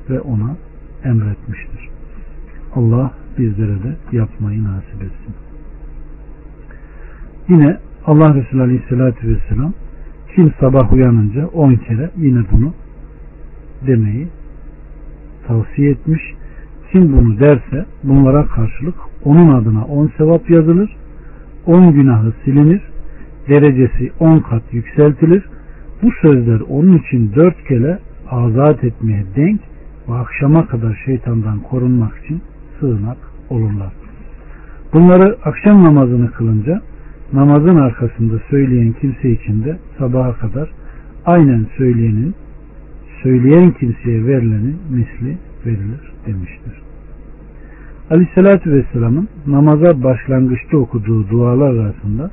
ve 0.09 0.21
ona 0.21 0.55
emretmiştir. 1.03 1.89
Allah 2.75 3.11
bizlere 3.37 3.83
de 3.83 3.95
yapmayı 4.11 4.63
nasip 4.63 5.01
etsin. 5.01 5.35
Yine 7.49 7.77
Allah 8.05 8.35
Resulü 8.35 8.61
Aleyhisselatü 8.61 9.27
Vesselam 9.27 9.73
kim 10.35 10.53
sabah 10.59 10.93
uyanınca 10.93 11.47
on 11.47 11.75
kere 11.75 12.09
yine 12.17 12.43
bunu 12.51 12.73
demeyi 13.87 14.27
tavsiye 15.47 15.91
etmiş. 15.91 16.21
Kim 16.91 17.13
bunu 17.17 17.39
derse 17.39 17.85
bunlara 18.03 18.45
karşılık 18.45 18.95
onun 19.25 19.53
adına 19.53 19.85
on 19.85 20.11
sevap 20.17 20.49
yazılır, 20.49 20.95
on 21.65 21.93
günahı 21.93 22.33
silinir, 22.45 22.81
derecesi 23.49 24.11
on 24.19 24.39
kat 24.39 24.63
yükseltilir. 24.71 25.43
Bu 26.03 26.11
sözler 26.21 26.59
onun 26.59 26.97
için 26.97 27.31
dört 27.35 27.63
kere 27.63 27.99
azat 28.31 28.83
etmeye 28.83 29.23
denk 29.35 29.61
ve 30.09 30.13
akşama 30.13 30.67
kadar 30.67 31.01
şeytandan 31.05 31.59
korunmak 31.59 32.17
için 32.25 32.41
sığınak 32.79 33.17
olurlar. 33.49 33.93
Bunları 34.93 35.37
akşam 35.45 35.83
namazını 35.83 36.31
kılınca 36.31 36.81
namazın 37.33 37.75
arkasında 37.75 38.39
söyleyen 38.49 38.93
kimse 39.01 39.29
için 39.31 39.63
de 39.63 39.77
sabaha 39.97 40.33
kadar 40.33 40.69
aynen 41.25 41.65
söyleyenin 41.77 42.35
söyleyen 43.23 43.71
kimseye 43.71 44.25
verilenin 44.25 44.77
misli 44.89 45.37
verilir 45.65 46.13
demiştir. 46.27 46.73
Aleyhissalatü 48.09 48.71
Vesselam'ın 48.71 49.27
namaza 49.47 50.03
başlangıçta 50.03 50.77
okuduğu 50.77 51.29
dualar 51.29 51.75
arasında 51.75 52.31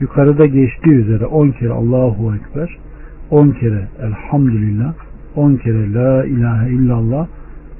yukarıda 0.00 0.46
geçtiği 0.46 0.94
üzere 0.94 1.26
10 1.26 1.50
kere 1.50 1.72
Allahu 1.72 2.34
Ekber, 2.34 2.78
10 3.30 3.50
kere 3.50 3.88
Elhamdülillah, 4.02 4.94
10 5.36 5.56
kere 5.56 5.94
La 5.94 6.24
ilahe 6.24 6.70
illallah, 6.70 7.26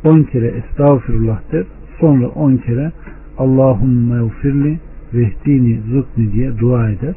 10 0.05 0.23
kere 0.23 0.47
Estağfirullah 0.47 1.39
der, 1.53 1.65
sonra 2.01 2.29
10 2.29 2.57
kere 2.57 2.93
Allahümme 3.39 4.23
ufirli 4.23 4.79
vehdini 5.15 5.81
zıkni 5.93 6.33
diye 6.33 6.59
dua 6.59 6.91
eder. 6.91 7.15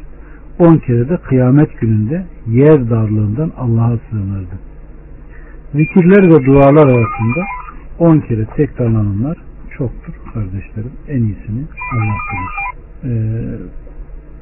10 0.59 0.77
kere 0.77 1.09
de 1.09 1.17
kıyamet 1.17 1.79
gününde 1.79 2.25
yer 2.47 2.89
darlığından 2.89 3.51
Allah'a 3.57 3.97
sığınırdı. 4.09 4.59
Zikirler 5.73 6.23
ve 6.23 6.45
dualar 6.45 6.87
arasında 6.87 7.45
10 7.99 8.19
kere 8.19 8.45
tekrarlananlar 8.45 9.37
çoktur 9.77 10.13
kardeşlerim. 10.33 10.91
En 11.07 11.21
iyisini 11.21 11.63
Allah 11.93 12.17
bilir. 12.31 12.70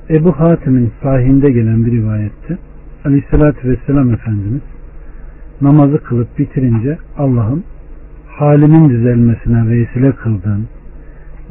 Ebu 0.09 0.31
Hatim'in 0.31 0.91
sahinde 1.03 1.51
gelen 1.51 1.85
bir 1.85 1.91
rivayette 1.91 2.57
Aleyhisselatü 3.05 3.69
Vesselam 3.69 4.13
Efendimiz 4.13 4.61
namazı 5.61 6.03
kılıp 6.03 6.39
bitirince 6.39 6.97
Allah'ım 7.17 7.63
halimin 8.27 8.89
düzelmesine 8.89 9.69
vesile 9.69 10.11
kıldığın, 10.11 10.67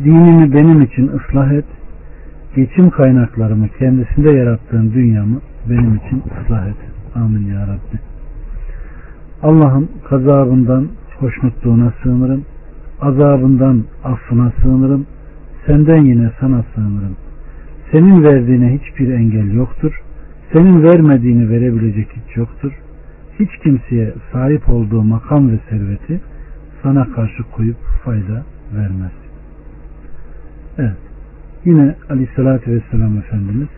dinimi 0.05 0.53
benim 0.53 0.83
için 0.83 1.09
ıslah 1.09 1.53
et, 1.53 1.65
geçim 2.57 2.91
kaynaklarımı 2.91 3.69
kendisinde 3.79 4.31
yarattığın 4.31 4.93
dünyamı 4.93 5.41
benim 5.71 5.97
için 5.97 6.23
ıslah 6.27 6.69
et. 6.69 6.77
Amin 7.15 7.47
ya 7.47 7.63
Rabbi. 7.63 7.99
Allah'ım 9.43 9.89
kazabından 10.09 10.89
hoşnutluğuna 11.19 11.93
sığınırım, 12.03 12.45
azabından 13.01 13.85
affına 14.05 14.53
sığınırım, 14.63 15.07
senden 15.67 16.05
yine 16.05 16.31
sana 16.41 16.65
sığınırım. 16.75 17.28
Senin 17.93 18.25
verdiğine 18.25 18.79
hiçbir 18.79 19.13
engel 19.13 19.55
yoktur. 19.55 20.01
Senin 20.53 20.83
vermediğini 20.83 21.51
verebilecek 21.51 22.09
hiç 22.13 22.37
yoktur. 22.37 22.73
Hiç 23.41 23.51
kimseye 23.63 24.15
sahip 24.33 24.69
olduğu 24.69 25.03
makam 25.03 25.51
ve 25.51 25.59
serveti 25.71 26.21
sana 26.83 27.05
karşı 27.13 27.43
koyup 27.43 27.77
fayda 28.05 28.45
vermez. 28.77 29.13
Evet. 30.79 30.97
Yine 31.65 31.95
aleyhissalatü 32.11 32.71
vesselam 32.71 33.19
Efendimiz 33.19 33.69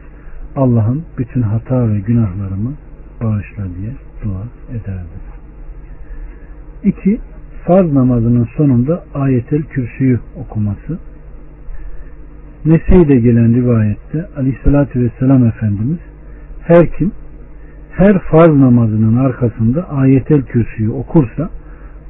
Allah'ın 0.57 1.03
bütün 1.18 1.42
hata 1.42 1.88
ve 1.88 2.01
günahlarımı 2.01 2.75
bağışla 3.23 3.64
diye 3.79 3.92
dua 4.25 4.42
ederdi. 4.70 5.20
İki, 6.85 7.20
farz 7.66 7.92
namazının 7.92 8.49
sonunda 8.57 9.05
ayetel 9.14 9.62
kürsüyü 9.62 10.20
okuması. 10.37 10.99
Nese'de 12.64 13.16
gelen 13.16 13.55
rivayette 13.55 14.27
aleyhissalatü 14.37 15.01
vesselam 15.01 15.46
Efendimiz 15.46 15.99
her 16.62 16.92
kim 16.92 17.12
her 17.90 18.18
farz 18.18 18.57
namazının 18.57 19.16
arkasında 19.16 19.90
ayetel 19.90 20.42
kürsüyü 20.42 20.90
okursa 20.90 21.51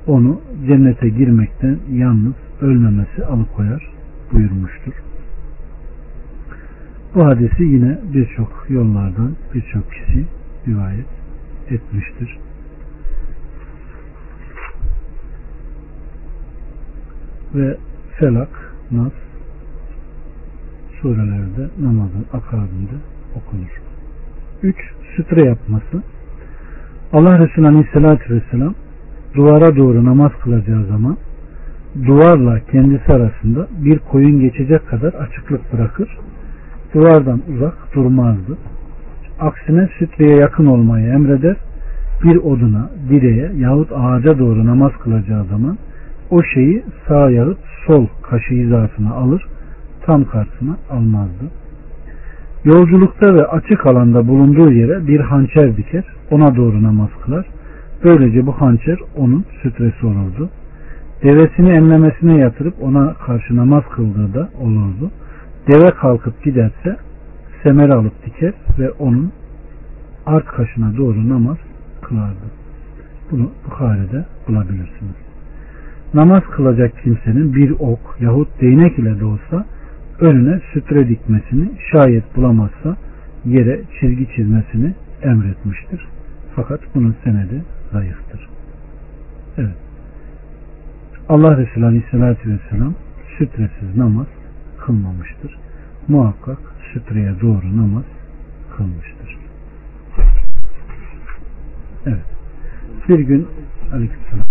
onu 0.06 0.40
cennete 0.66 1.08
girmekten 1.08 1.78
yalnız 1.92 2.34
ölmemesi 2.60 3.24
alıkoyar 3.24 3.90
buyurmuştur. 4.32 4.92
Bu 7.14 7.24
hadisi 7.24 7.62
yine 7.62 7.98
birçok 8.14 8.66
yollardan 8.68 9.36
birçok 9.54 9.92
kişi 9.92 10.24
rivayet 10.68 11.06
etmiştir. 11.70 12.38
Ve 17.54 17.76
Felak, 18.18 18.74
Nas 18.90 19.12
surelerde 21.02 21.68
namazın 21.82 22.26
akabinde 22.32 22.96
okunur. 23.36 23.80
3. 24.62 24.76
Sütre 25.16 25.44
yapması. 25.44 26.02
Allah 27.12 27.38
Resulü 27.38 27.66
Aleyhisselatü 27.66 28.34
Vesselam 28.34 28.74
duvara 29.34 29.76
doğru 29.76 30.04
namaz 30.04 30.32
kılacağı 30.42 30.84
zaman 30.84 31.16
duvarla 32.06 32.60
kendisi 32.60 33.12
arasında 33.12 33.66
bir 33.84 33.98
koyun 33.98 34.40
geçecek 34.40 34.88
kadar 34.88 35.12
açıklık 35.12 35.72
bırakır. 35.72 36.18
Duvardan 36.94 37.40
uzak 37.54 37.94
durmazdı. 37.94 38.58
Aksine 39.40 39.88
sütreye 39.98 40.36
yakın 40.36 40.66
olmayı 40.66 41.06
emreder. 41.06 41.56
Bir 42.24 42.36
oduna, 42.36 42.90
direğe 43.10 43.52
yahut 43.56 43.92
ağaca 43.92 44.38
doğru 44.38 44.66
namaz 44.66 44.92
kılacağı 45.02 45.44
zaman 45.44 45.78
o 46.30 46.42
şeyi 46.42 46.82
sağ 47.08 47.30
yahut 47.30 47.58
sol 47.86 48.06
kaşı 48.22 48.54
hizasına 48.54 49.14
alır, 49.14 49.46
tam 50.10 50.24
karşısına 50.24 50.76
almazdı. 50.90 51.44
Yolculukta 52.64 53.34
ve 53.34 53.46
açık 53.46 53.86
alanda 53.86 54.28
bulunduğu 54.28 54.72
yere 54.72 55.06
bir 55.06 55.20
hançer 55.20 55.76
diker, 55.76 56.04
ona 56.30 56.56
doğru 56.56 56.82
namaz 56.82 57.08
kılar. 57.24 57.46
Böylece 58.04 58.46
bu 58.46 58.52
hançer 58.52 58.98
onun 59.16 59.44
sütresi 59.62 60.06
olurdu. 60.06 60.50
Devesini 61.22 61.70
emlemesine 61.70 62.36
yatırıp 62.36 62.74
ona 62.82 63.14
karşı 63.14 63.56
namaz 63.56 63.84
kıldığı 63.96 64.34
da 64.34 64.48
olurdu. 64.60 65.10
Deve 65.72 65.90
kalkıp 65.90 66.44
giderse 66.44 66.96
semer 67.62 67.88
alıp 67.88 68.26
diker 68.26 68.52
ve 68.78 68.90
onun 68.90 69.32
art 70.26 70.46
kaşına 70.46 70.96
doğru 70.96 71.28
namaz 71.28 71.58
kılardı. 72.02 72.46
Bunu 73.30 73.50
Bukhari'de 73.66 74.24
bulabilirsiniz. 74.48 75.16
Namaz 76.14 76.42
kılacak 76.42 76.92
kimsenin 77.02 77.54
bir 77.54 77.70
ok 77.70 78.16
yahut 78.20 78.60
değnek 78.60 78.98
ile 78.98 79.20
de 79.20 79.24
olsa 79.24 79.66
önüne 80.20 80.60
sütre 80.72 81.08
dikmesini 81.08 81.70
şayet 81.92 82.36
bulamazsa 82.36 82.96
yere 83.44 83.80
çizgi 84.00 84.28
çizmesini 84.36 84.94
emretmiştir. 85.22 86.06
Fakat 86.56 86.80
bunun 86.94 87.14
senedi 87.24 87.64
zayıftır. 87.92 88.48
Evet. 89.58 89.76
Allah 91.28 91.56
Resulü 91.56 91.84
Aleyhisselatü 91.86 92.50
Vesselam 92.50 92.94
sütresiz 93.38 93.96
namaz 93.96 94.26
kılmamıştır. 94.78 95.58
Muhakkak 96.08 96.58
sütreye 96.92 97.40
doğru 97.40 97.76
namaz 97.76 98.04
kılmıştır. 98.76 99.38
Evet. 102.06 102.24
Bir 103.08 103.18
gün 103.18 103.46
Aleyhisselam 103.92 104.46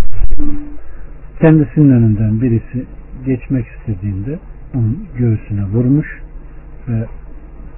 kendisinin 1.39 1.89
önünden 1.89 2.41
birisi 2.41 2.85
geçmek 3.25 3.65
istediğinde 3.67 4.39
onun 4.75 5.07
göğsüne 5.17 5.63
vurmuş 5.63 6.07
ve 6.87 7.05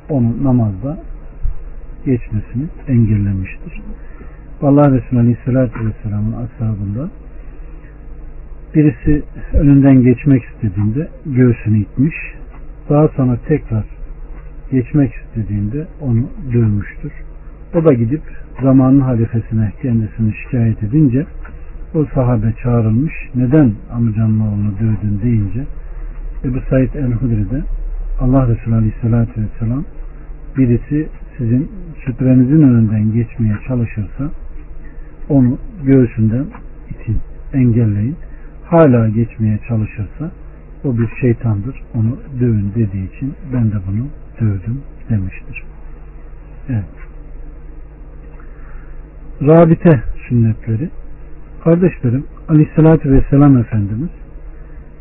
onu 0.09 0.43
namazda 0.43 0.97
geçmesini 2.05 2.65
engellemiştir. 2.87 3.81
Allah 4.61 4.91
Resulü 4.91 5.19
Aleyhisselatü 5.19 5.79
Vesselam'ın 5.85 6.33
ashabında 6.33 7.09
birisi 8.75 9.23
önünden 9.53 10.03
geçmek 10.03 10.43
istediğinde 10.43 11.07
göğsünü 11.25 11.77
itmiş. 11.77 12.15
Daha 12.89 13.07
sonra 13.07 13.37
tekrar 13.47 13.85
geçmek 14.71 15.13
istediğinde 15.13 15.87
onu 16.01 16.23
dövmüştür. 16.53 17.11
O 17.75 17.85
da 17.85 17.93
gidip 17.93 18.21
zamanın 18.61 18.99
halifesine 18.99 19.71
kendisini 19.81 20.33
şikayet 20.43 20.83
edince 20.83 21.25
o 21.95 22.05
sahabe 22.05 22.53
çağrılmış. 22.63 23.13
Neden 23.35 23.73
amcanın 23.93 24.39
oğlunu 24.39 24.73
dövdün 24.79 25.21
deyince 25.23 25.65
Ebu 26.43 26.59
Said 26.69 26.93
el-Hudri 26.93 27.49
de 27.49 27.63
Allah 28.19 28.47
Resulü 28.47 28.75
Aleyhisselatü 28.75 29.41
Vesselam 29.41 29.85
birisi 30.57 31.09
sizin 31.37 31.71
sütrenizin 32.05 32.61
önünden 32.61 33.13
geçmeye 33.13 33.57
çalışırsa 33.67 34.31
onu 35.29 35.57
göğsünden 35.83 36.45
itin, 36.89 37.17
engelleyin. 37.53 38.15
Hala 38.65 39.09
geçmeye 39.09 39.59
çalışırsa 39.67 40.31
o 40.83 40.97
bir 40.97 41.09
şeytandır. 41.21 41.81
Onu 41.95 42.17
dövün 42.39 42.71
dediği 42.75 43.15
için 43.15 43.33
ben 43.53 43.71
de 43.71 43.75
bunu 43.87 44.07
dövdüm 44.41 44.81
demiştir. 45.09 45.63
Evet. 46.69 46.85
Rabite 49.41 50.03
sünnetleri 50.29 50.89
Kardeşlerim 51.63 52.25
Aleyhisselatü 52.49 53.11
Vesselam 53.11 53.57
Efendimiz 53.57 54.09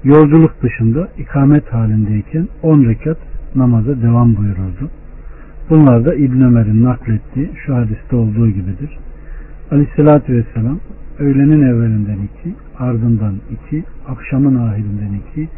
yolculuk 0.04 0.62
dışında 0.62 1.08
ikamet 1.18 1.72
halindeyken 1.72 2.48
10 2.62 2.84
rekat 2.84 3.18
namaza 3.54 4.02
devam 4.02 4.36
buyururdu. 4.36 4.90
Bunlar 5.70 6.04
da 6.04 6.14
İbn 6.14 6.40
Ömer'in 6.40 6.84
naklettiği 6.84 7.50
şu 7.66 7.76
hadiste 7.76 8.16
olduğu 8.16 8.48
gibidir. 8.48 8.98
Aleyhissalatü 9.70 10.32
vesselam 10.36 10.78
öğlenin 11.18 11.62
evvelinden 11.62 12.18
iki, 12.18 12.54
ardından 12.78 13.34
iki, 13.50 13.84
akşamın 14.08 14.54
ahirinden 14.54 15.20
iki, 15.20 15.48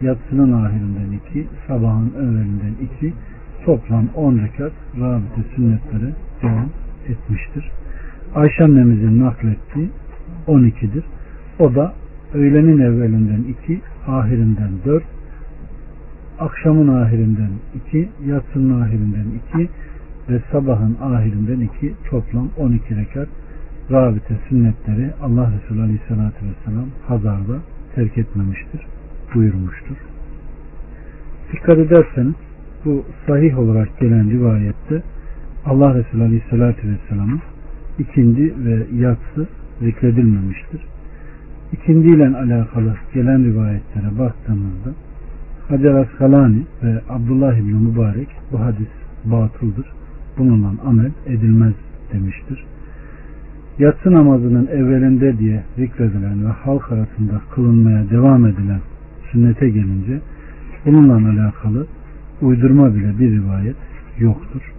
yatsının 0.00 0.52
ahirinden 0.52 1.12
iki, 1.12 1.46
sabahın 1.66 2.12
evvelinden 2.16 2.74
iki, 2.82 3.12
toplam 3.64 4.08
on 4.14 4.38
rekat 4.38 4.72
rabite 5.00 5.54
sünnetlere 5.56 6.12
devam 6.42 6.68
etmiştir. 7.08 7.70
Ayşe 8.34 8.64
annemizin 8.64 9.20
naklettiği 9.20 9.90
12'dir. 10.48 11.04
O 11.58 11.74
da 11.74 11.92
öğlenin 12.34 12.78
evvelinden 12.78 13.42
iki, 13.42 13.80
ahirinden 14.06 14.70
dört, 14.84 15.04
akşamın 16.38 16.88
ahirinden 16.88 17.50
iki, 17.74 18.08
yatsının 18.26 18.80
ahirinden 18.80 19.26
iki 19.38 19.68
ve 20.28 20.40
sabahın 20.52 20.96
ahirinden 21.02 21.60
iki 21.60 21.94
toplam 22.10 22.48
12 22.58 22.96
rekat 22.96 23.28
rabite 23.90 24.34
sünnetleri 24.48 25.10
Allah 25.22 25.52
Resulü 25.52 25.82
Aleyhisselatü 25.82 26.36
Vesselam 26.46 26.88
Hazar'da 27.08 27.58
terk 27.94 28.18
etmemiştir 28.18 28.80
buyurmuştur. 29.34 29.96
Dikkat 31.52 31.78
ederseniz 31.78 32.34
bu 32.84 33.04
sahih 33.26 33.58
olarak 33.58 33.98
gelen 34.00 34.30
rivayette 34.30 35.02
Allah 35.66 35.94
Resulü 35.94 36.22
Aleyhisselatü 36.22 36.88
Vesselam'ın 36.88 37.40
ikindi 37.98 38.54
ve 38.64 38.86
yatsı 38.96 39.48
zikredilmemiştir. 39.80 40.93
İkindi 41.74 42.08
ile 42.08 42.28
alakalı 42.28 42.94
gelen 43.14 43.44
rivayetlere 43.44 44.18
baktığımızda 44.18 44.90
Hacer 45.68 45.94
Askalani 45.94 46.62
ve 46.82 47.00
Abdullah 47.08 47.54
İbni 47.54 47.74
Mübarek 47.74 48.28
bu 48.52 48.60
hadis 48.60 48.88
batıldır. 49.24 49.86
Bununla 50.38 50.72
amel 50.86 51.10
edilmez 51.26 51.74
demiştir. 52.12 52.64
Yatsı 53.78 54.12
namazının 54.12 54.66
evvelinde 54.66 55.38
diye 55.38 55.62
zikredilen 55.76 56.44
ve 56.46 56.48
halk 56.48 56.92
arasında 56.92 57.40
kılınmaya 57.54 58.10
devam 58.10 58.46
edilen 58.46 58.80
sünnete 59.32 59.68
gelince 59.68 60.20
bununla 60.86 61.30
alakalı 61.30 61.86
uydurma 62.42 62.94
bile 62.94 63.18
bir 63.18 63.30
rivayet 63.30 63.76
yoktur. 64.18 64.72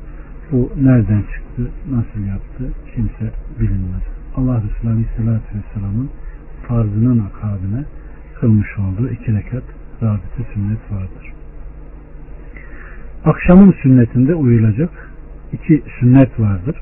Bu 0.51 0.69
nereden 0.81 1.21
çıktı, 1.21 1.71
nasıl 1.91 2.27
yaptı 2.27 2.63
kimse 2.95 3.31
bilinmez. 3.59 4.03
Allah 4.35 4.61
Resulü 4.63 4.91
Aleyhisselatü 4.91 5.45
Vesselam'ın 5.55 6.09
farzının 6.67 7.19
akabine 7.19 7.83
kılmış 8.39 8.67
olduğu 8.79 9.09
iki 9.09 9.33
rekat 9.33 9.63
rabite 10.03 10.53
sünnet 10.53 10.91
vardır. 10.91 11.33
Akşamın 13.25 13.75
sünnetinde 13.81 14.35
uyulacak 14.35 14.89
iki 15.53 15.83
sünnet 15.99 16.39
vardır. 16.39 16.75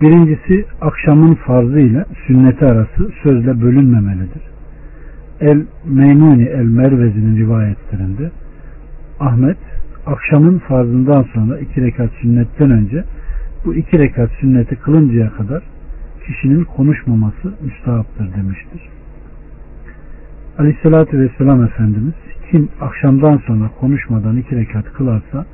Birincisi 0.00 0.64
akşamın 0.80 1.34
farzı 1.34 1.80
ile 1.80 2.04
sünneti 2.26 2.64
arası 2.64 3.10
sözle 3.22 3.60
bölünmemelidir. 3.60 4.42
El 5.40 5.66
Meynuni 5.84 6.44
El 6.44 6.64
Mervezi'nin 6.64 7.36
rivayetlerinde 7.36 8.30
Ahmet 9.20 9.58
akşamın 10.06 10.58
farzından 10.58 11.26
sonra 11.34 11.58
iki 11.58 11.82
rekat 11.82 12.10
sünnetten 12.22 12.70
önce 12.70 13.04
bu 13.64 13.74
iki 13.74 13.98
rekat 13.98 14.30
sünneti 14.30 14.76
kılıncaya 14.76 15.30
kadar 15.30 15.62
kişinin 16.26 16.64
konuşmaması 16.64 17.54
müstahaptır 17.64 18.34
demiştir. 18.34 18.88
Aleyhissalatü 20.58 21.20
Vesselam 21.20 21.64
Efendimiz 21.64 22.14
kim 22.50 22.68
akşamdan 22.80 23.36
sonra 23.46 23.70
konuşmadan 23.80 24.36
iki 24.36 24.56
rekat 24.56 24.92
kılarsa 24.92 25.46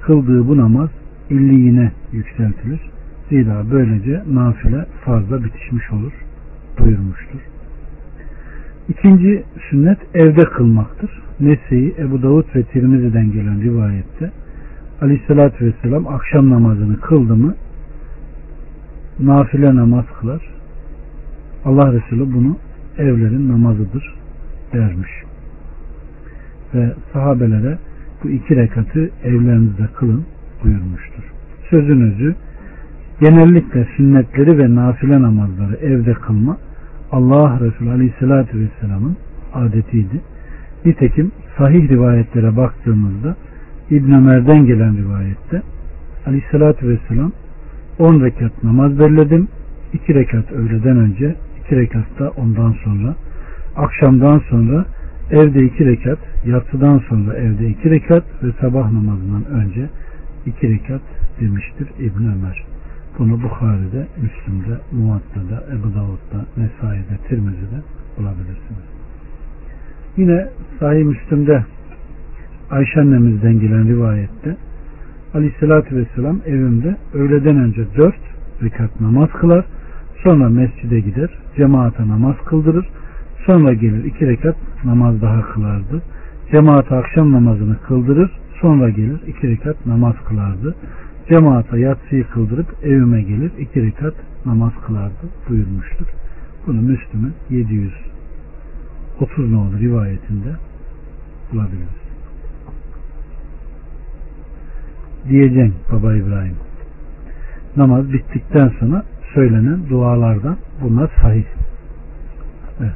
kıldığı 0.00 0.48
bu 0.48 0.56
namaz 0.56 0.90
illiğine 1.30 1.92
yükseltilir. 2.12 2.80
Zira 3.28 3.64
böylece 3.70 4.22
nafile 4.32 4.86
fazla 5.04 5.44
bitişmiş 5.44 5.90
olur 5.90 6.12
buyurmuştur. 6.78 7.40
İkinci 8.88 9.44
sünnet 9.70 9.98
evde 10.14 10.40
kılmaktır. 10.40 11.10
Nese'yi 11.40 11.94
Ebu 11.98 12.22
Davud 12.22 12.44
ve 12.54 12.62
Tirmizi'den 12.62 13.32
gelen 13.32 13.62
rivayette 13.62 14.30
Aleyhisselatü 15.02 15.66
Vesselam 15.66 16.06
akşam 16.06 16.50
namazını 16.50 17.00
kıldı 17.00 17.36
mı 17.36 17.54
nafile 19.22 19.76
namaz 19.76 20.04
kılar. 20.20 20.42
Allah 21.64 21.92
Resulü 21.92 22.32
bunu 22.34 22.56
evlerin 22.98 23.48
namazıdır 23.48 24.14
dermiş. 24.72 25.10
Ve 26.74 26.92
sahabelere 27.12 27.78
bu 28.24 28.28
iki 28.30 28.56
rekatı 28.56 29.10
evlerinizde 29.24 29.86
kılın 29.98 30.24
buyurmuştur. 30.64 31.22
Sözün 31.70 32.00
özü 32.00 32.34
genellikle 33.20 33.86
sünnetleri 33.96 34.58
ve 34.58 34.74
nafile 34.74 35.22
namazları 35.22 35.76
evde 35.76 36.12
kılma 36.12 36.56
Allah 37.12 37.60
Resulü 37.60 37.90
Aleyhisselatü 37.90 38.58
Vesselam'ın 38.58 39.16
adetiydi. 39.54 40.20
Nitekim 40.84 41.32
sahih 41.58 41.88
rivayetlere 41.88 42.56
baktığımızda 42.56 43.36
İbn 43.90 44.12
Ömer'den 44.12 44.66
gelen 44.66 44.96
rivayette 44.96 45.62
Aleyhisselatü 46.26 46.88
Vesselam 46.88 47.32
10 48.00 48.20
rekat 48.20 48.64
namaz 48.64 48.98
belledim. 48.98 49.48
2 49.92 50.14
rekat 50.14 50.52
öğleden 50.52 50.96
önce, 50.96 51.34
2 51.64 51.76
rekat 51.76 52.18
da 52.18 52.30
ondan 52.30 52.74
sonra, 52.84 53.14
akşamdan 53.76 54.38
sonra 54.50 54.84
evde 55.30 55.64
2 55.64 55.86
rekat, 55.86 56.18
yatsıdan 56.46 56.98
sonra 57.08 57.34
evde 57.34 57.68
2 57.68 57.90
rekat 57.90 58.24
ve 58.42 58.52
sabah 58.60 58.92
namazından 58.92 59.44
önce 59.44 59.88
2 60.46 60.70
rekat 60.70 61.00
demiştir 61.40 61.88
İbn 61.98 62.24
Ömer. 62.24 62.64
Bunu 63.18 63.42
Bukhari'de, 63.42 64.06
Müslim'de, 64.22 64.80
Muvatta'da, 64.92 65.64
Ebu 65.74 65.94
Davud'da, 65.94 66.46
Nesai'de, 66.56 67.28
Tirmizi'de 67.28 67.80
bulabilirsiniz. 68.18 68.86
Yine 70.16 70.48
Sahih 70.80 71.04
Müslim'de 71.04 71.64
Ayşe 72.70 73.00
annemizden 73.00 73.60
gelen 73.60 73.88
rivayette 73.88 74.56
Aleyhisselatü 75.34 75.96
Vesselam 75.96 76.40
evimde 76.46 76.96
öğleden 77.14 77.56
önce 77.56 77.86
dört 77.96 78.18
rekat 78.62 79.00
namaz 79.00 79.30
kılar. 79.30 79.64
Sonra 80.22 80.48
mescide 80.48 81.00
gider. 81.00 81.30
Cemaate 81.56 82.08
namaz 82.08 82.36
kıldırır. 82.44 82.88
Sonra 83.46 83.72
gelir 83.72 84.04
iki 84.04 84.26
rekat 84.26 84.56
namaz 84.84 85.22
daha 85.22 85.42
kılardı. 85.42 86.02
Cemaate 86.52 86.94
akşam 86.94 87.32
namazını 87.32 87.80
kıldırır. 87.80 88.30
Sonra 88.60 88.90
gelir 88.90 89.20
iki 89.26 89.48
rekat 89.48 89.86
namaz 89.86 90.14
kılardı. 90.28 90.74
Cemaate 91.28 91.78
yatsıyı 91.78 92.24
kıldırıp 92.24 92.66
evime 92.82 93.22
gelir 93.22 93.52
iki 93.58 93.82
rekat 93.82 94.14
namaz 94.46 94.72
kılardı 94.86 95.28
buyurmuştur. 95.48 96.06
Bunu 96.66 96.82
Müslüm'ün 96.82 97.34
730 97.50 99.50
nolu 99.50 99.78
rivayetinde 99.78 100.56
bulabiliriz. 101.52 101.99
Diyeceksin 105.28 105.74
baba 105.92 106.14
İbrahim. 106.14 106.56
Namaz 107.76 108.12
bittikten 108.12 108.72
sonra 108.80 109.02
söylenen 109.34 109.88
dualardan 109.90 110.56
bunlar 110.82 111.10
sahih. 111.22 111.44
Evet. 112.80 112.94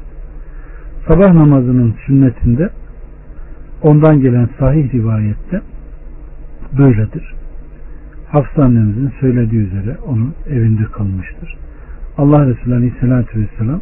Sabah 1.07 1.33
namazının 1.33 1.95
sünnetinde 2.05 2.69
ondan 3.81 4.21
gelen 4.21 4.49
sahih 4.59 4.93
rivayette 4.93 5.61
böyledir. 6.77 7.33
Hafsa 8.27 8.63
annemizin 8.63 9.11
söylediği 9.19 9.61
üzere 9.61 9.97
onun 10.07 10.33
evinde 10.49 10.83
kılmıştır. 10.83 11.57
Allah 12.17 12.45
Resulü 12.45 12.75
Aleyhisselatü 12.75 13.39
Vesselam 13.39 13.81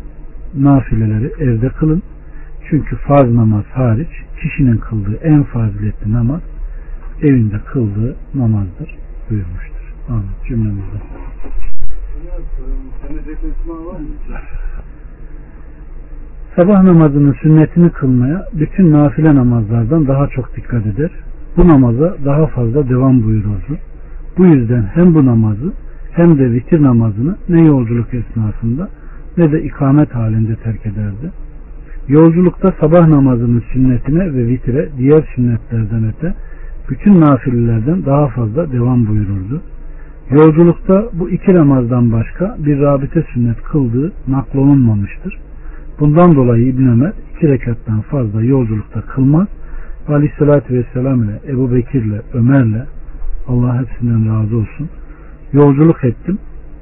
nafileleri 0.55 1.31
evde 1.39 1.69
kılın. 1.69 2.03
Çünkü 2.69 2.95
farz 2.95 3.33
namaz 3.35 3.63
hariç 3.73 4.09
kişinin 4.41 4.77
kıldığı 4.77 5.15
en 5.15 5.43
faziletli 5.43 6.13
namaz 6.13 6.41
evinde 7.21 7.59
kıldığı 7.65 8.15
namazdır 8.33 8.97
buyurmuştur. 9.29 9.93
Amin. 10.09 10.25
Cümlemizde. 10.47 10.97
Sabah 16.55 16.83
namazının 16.83 17.33
sünnetini 17.33 17.89
kılmaya 17.89 18.45
bütün 18.53 18.91
nafile 18.91 19.35
namazlardan 19.35 20.07
daha 20.07 20.27
çok 20.27 20.55
dikkat 20.55 20.85
eder. 20.85 21.11
Bu 21.57 21.67
namaza 21.67 22.17
daha 22.25 22.47
fazla 22.47 22.89
devam 22.89 23.23
buyururdu. 23.23 23.77
Bu 24.37 24.45
yüzden 24.45 24.83
hem 24.93 25.15
bu 25.15 25.25
namazı 25.25 25.73
hem 26.11 26.37
de 26.37 26.51
vitir 26.51 26.83
namazını 26.83 27.37
ne 27.49 27.65
yolculuk 27.65 28.07
esnasında 28.13 28.89
ne 29.37 29.51
de 29.51 29.63
ikamet 29.63 30.15
halinde 30.15 30.55
terk 30.55 30.85
ederdi. 30.85 31.31
Yolculukta 32.07 32.73
sabah 32.79 33.07
namazının 33.07 33.63
sünnetine 33.73 34.33
ve 34.33 34.47
vitire 34.47 34.89
diğer 34.97 35.29
sünnetlerden 35.35 36.07
öte 36.07 36.33
bütün 36.89 37.21
nafilelerden 37.21 38.05
daha 38.05 38.27
fazla 38.27 38.71
devam 38.71 39.07
buyururdu. 39.07 39.61
Yolculukta 40.31 41.05
bu 41.13 41.29
iki 41.29 41.53
namazdan 41.53 42.11
başka 42.11 42.57
bir 42.59 42.79
rabite 42.79 43.25
sünnet 43.33 43.63
kıldığı 43.63 44.11
naklolunmamıştır. 44.27 45.39
Bundan 45.99 46.35
dolayı 46.35 46.67
İbn 46.67 46.87
Ömer 46.87 47.13
iki 47.35 47.47
rekattan 47.47 48.01
fazla 48.01 48.43
yolculukta 48.43 49.01
kılmaz. 49.01 49.47
Aleyhissalatü 50.07 50.73
Vesselam 50.73 51.23
ile 51.23 51.39
Ebu 51.47 51.71
Bekir 51.71 52.03
ile 52.03 52.21
Ömer 52.33 52.63
ile 52.63 52.85
Allah 53.47 53.81
hepsinden 53.81 54.35
razı 54.35 54.57
olsun. 54.57 54.89
Yolculuk 55.53 56.03
ettim. 56.03 56.37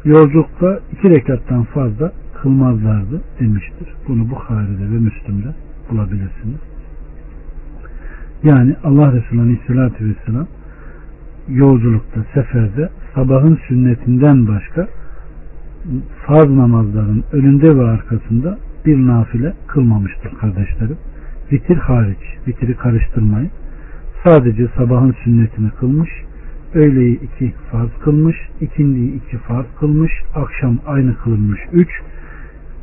Yolculukta 0.06 0.80
iki 0.92 1.10
rekattan 1.10 1.64
fazla 1.64 2.12
kılmazlardı 2.42 3.22
demiştir. 3.40 3.88
Bunu 4.08 4.30
Bukhari'de 4.30 4.84
ve 4.84 5.00
Müslüm'de 5.00 5.56
bulabilirsiniz. 5.92 6.71
Yani 8.44 8.76
Allah 8.84 9.14
Resulü 9.14 9.42
Aleyhisselatü 9.42 10.10
Vesselam 10.10 10.48
yolculukta, 11.48 12.24
seferde 12.34 12.90
sabahın 13.16 13.60
sünnetinden 13.68 14.48
başka 14.48 14.88
farz 16.26 16.50
namazların 16.50 17.24
önünde 17.32 17.78
ve 17.78 17.84
arkasında 17.84 18.58
bir 18.86 18.98
nafile 19.08 19.54
kılmamıştır 19.68 20.32
kardeşlerim. 20.40 20.98
Vitir 21.52 21.78
hariç, 21.78 22.38
vitiri 22.48 22.76
karıştırmayın. 22.76 23.52
Sadece 24.24 24.68
sabahın 24.78 25.16
sünnetini 25.24 25.70
kılmış, 25.70 26.10
öğleyi 26.74 27.20
iki 27.20 27.54
farz 27.72 27.90
kılmış, 28.04 28.36
ikindiyi 28.62 29.14
iki 29.16 29.38
farz 29.38 29.66
kılmış, 29.80 30.12
akşam 30.36 30.78
aynı 30.86 31.18
kılınmış 31.18 31.60
üç, 31.74 31.90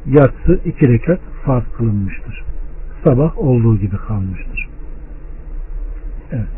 yatsı 0.07 0.61
iki 0.65 0.89
rekat 0.89 1.21
farz 1.45 1.65
kılınmıştır. 1.77 2.45
Sabah 3.05 3.39
olduğu 3.39 3.77
gibi 3.77 3.97
kalmıştır. 3.97 4.69
Evet. 6.33 6.49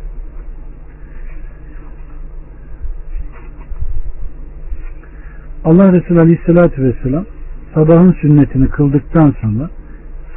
Allah 5.65 5.93
Resulü 5.93 6.19
Aleyhisselatü 6.19 6.83
Vesselam 6.83 7.25
sabahın 7.73 8.15
sünnetini 8.21 8.67
kıldıktan 8.67 9.33
sonra 9.41 9.69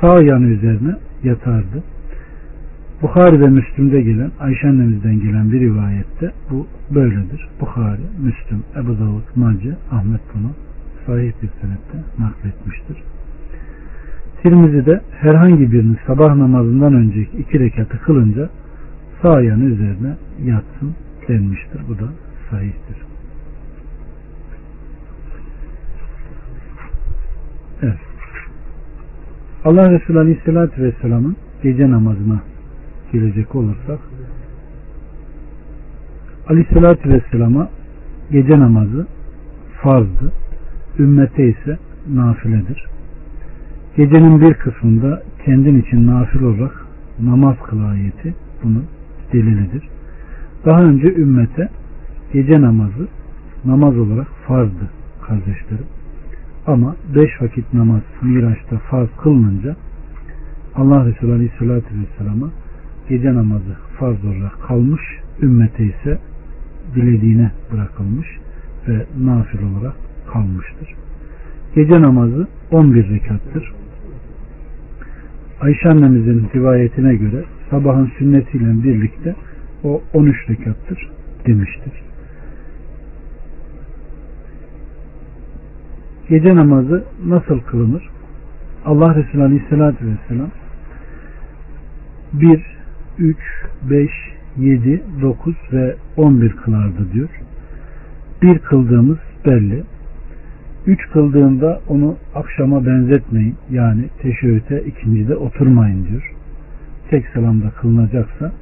sağ 0.00 0.22
yanı 0.22 0.46
üzerine 0.46 0.96
yatardı. 1.22 1.82
Bukhari 3.02 3.40
ve 3.40 3.48
Müslüm'de 3.48 4.02
gelen 4.02 4.30
Ayşe 4.40 4.68
annemizden 4.68 5.20
gelen 5.20 5.52
bir 5.52 5.60
rivayette 5.60 6.32
bu 6.50 6.66
böyledir. 6.94 7.48
Bukhari, 7.60 8.00
Müslüm, 8.18 8.62
Ebu 8.76 8.98
Davud, 8.98 9.36
Mace, 9.36 9.76
Ahmet 9.92 10.20
bunu 10.34 10.50
sahih 11.06 11.32
bir 11.42 11.48
senette 11.60 12.08
nakletmiştir. 12.18 12.96
Tirmizi'de 14.42 15.00
herhangi 15.20 15.72
birini 15.72 15.96
sabah 16.06 16.34
namazından 16.34 16.94
önceki 16.94 17.36
iki 17.36 17.60
rekatı 17.60 18.00
kılınca 18.00 18.48
sağ 19.24 19.40
yanı 19.40 19.64
üzerine 19.64 20.16
yatsın 20.44 20.94
denmiştir. 21.28 21.80
Bu 21.88 21.98
da 21.98 22.08
sahihtir. 22.50 22.96
Evet. 27.82 27.98
Allah 29.64 29.90
Resulü 29.90 30.18
Aleyhisselatü 30.18 30.82
Vesselam'ın 30.82 31.36
gece 31.62 31.90
namazına 31.90 32.40
gelecek 33.12 33.54
olursak 33.54 33.98
Aleyhisselatü 36.48 37.10
Vesselam'a 37.10 37.68
gece 38.30 38.58
namazı 38.58 39.06
farzdı. 39.82 40.32
Ümmete 40.98 41.48
ise 41.48 41.78
nafiledir. 42.14 42.86
Gecenin 43.96 44.40
bir 44.40 44.54
kısmında 44.54 45.22
kendin 45.44 45.82
için 45.82 46.06
nafil 46.06 46.42
olarak 46.42 46.86
namaz 47.20 47.56
kıl 47.66 47.84
ayeti 47.84 48.34
bunun 48.64 48.84
delilidir. 49.34 49.88
Daha 50.64 50.82
önce 50.82 51.14
ümmete 51.14 51.68
gece 52.32 52.60
namazı 52.60 53.08
namaz 53.64 53.98
olarak 53.98 54.26
farzdı 54.46 54.90
kardeşlerim. 55.26 55.86
Ama 56.66 56.96
beş 57.14 57.42
vakit 57.42 57.74
namaz 57.74 58.02
Miraç'ta 58.22 58.78
farz 58.78 59.08
kılınınca 59.22 59.76
Allah 60.74 61.06
Resulü 61.06 61.32
Aleyhisselatü 61.32 61.88
Vesselam'a 62.00 62.50
gece 63.08 63.34
namazı 63.34 63.76
farz 63.98 64.24
olarak 64.24 64.62
kalmış, 64.68 65.02
ümmete 65.42 65.84
ise 65.84 66.18
dilediğine 66.94 67.50
bırakılmış 67.72 68.28
ve 68.88 69.06
nafil 69.20 69.58
olarak 69.62 69.94
kalmıştır. 70.32 70.94
Gece 71.74 72.02
namazı 72.02 72.48
11 72.70 73.10
rekattır. 73.10 73.72
Ayşe 75.60 75.88
annemizin 75.88 76.48
rivayetine 76.54 77.16
göre 77.16 77.44
sabahın 77.74 78.10
sünnetiyle 78.18 78.84
birlikte 78.84 79.34
o 79.84 80.02
13 80.14 80.50
rekattır 80.50 81.10
demiştir. 81.46 81.92
Gece 86.28 86.56
namazı 86.56 87.04
nasıl 87.26 87.60
kılınır? 87.60 88.08
Allah 88.84 89.14
Resulü 89.14 89.42
Aleyhisselatü 89.42 90.06
Vesselam 90.06 90.50
1, 92.32 92.62
3, 93.18 93.36
5, 93.90 94.10
7, 94.56 95.02
9 95.22 95.54
ve 95.72 95.96
11 96.16 96.52
kılardı 96.52 97.12
diyor. 97.12 97.28
Bir 98.42 98.58
kıldığımız 98.58 99.18
belli. 99.46 99.82
Üç 100.86 101.10
kıldığında 101.12 101.80
onu 101.88 102.16
akşama 102.34 102.86
benzetmeyin. 102.86 103.56
Yani 103.70 104.04
teşeğüte 104.22 104.82
ikincide 104.84 105.36
oturmayın 105.36 106.06
diyor. 106.10 106.33
Tek 107.10 107.26
selamda 107.34 107.70
kılınacaksa 107.70 108.52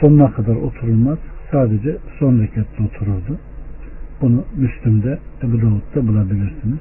sonuna 0.00 0.32
kadar 0.32 0.56
oturulmaz. 0.56 1.18
Sadece 1.50 1.96
son 2.18 2.38
rekatta 2.38 2.84
otururdu. 2.84 3.38
Bunu 4.20 4.44
Müslüm'de, 4.56 5.18
Ebu 5.42 5.62
Davud'da 5.62 6.08
bulabilirsiniz. 6.08 6.78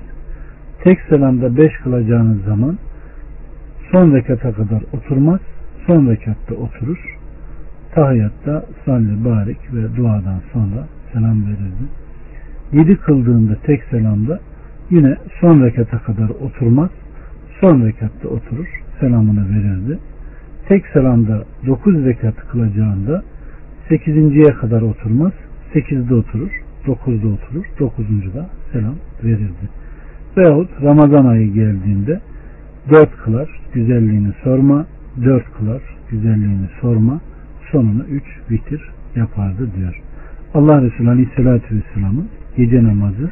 Tek 0.84 1.00
selamda 1.10 1.58
beş 1.58 1.71
kılacağınız 1.84 2.43
zaman 2.43 2.78
son 3.91 4.13
rekata 4.13 4.52
kadar 4.52 4.84
oturmaz. 4.93 5.39
Son 5.88 6.08
rekatta 6.08 6.56
oturur. 6.56 7.17
Tahiyyatta 7.95 8.65
salli, 8.86 9.26
barik 9.26 9.74
ve 9.74 9.95
duadan 9.97 10.41
sonra 10.54 10.88
selam 11.13 11.43
verirdi. 11.45 11.86
Yedi 12.71 12.97
kıldığında 12.97 13.56
tek 13.56 13.84
selamda 13.84 14.39
yine 14.89 15.17
son 15.41 15.63
rekata 15.63 16.00
kadar 16.00 16.30
oturmaz. 16.30 16.89
Son 17.62 17.86
rekatta 17.86 18.28
oturur. 18.28 18.67
Selamını 19.00 19.50
verirdi. 19.50 20.00
Tek 20.72 20.88
selamda 20.94 21.44
dokuz 21.68 22.06
rekat 22.06 22.36
kılacağında 22.36 23.24
sekizinciye 23.90 24.54
kadar 24.54 24.82
oturmaz. 24.82 25.32
Sekizde 25.74 26.16
oturur. 26.16 26.52
Dokuzda 26.88 27.28
oturur. 27.28 27.66
Dokuzuncuda 27.80 28.50
selam 28.72 28.96
verirdi. 29.24 29.70
Veyahut 30.38 30.70
Ramazan 30.82 31.26
ayı 31.26 31.54
geldiğinde 31.54 32.22
dört 32.90 33.18
kılar 33.18 33.50
güzelliğini 33.74 34.34
sorma, 34.44 34.86
dört 35.26 35.54
kılar 35.58 35.82
güzelliğini 36.12 36.68
sorma, 36.82 37.22
sonunu 37.72 38.04
üç 38.04 38.26
bitir 38.50 38.82
yapardı 39.16 39.70
diyor. 39.78 40.02
Allah 40.54 40.82
Resulü 40.82 41.10
Aleyhisselatü 41.10 41.76
Vesselam'ın 41.76 42.28
gece 42.58 42.84
namazı 42.84 43.30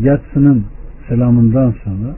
yatsının 0.00 0.64
selamından 1.08 1.74
sonra 1.84 2.16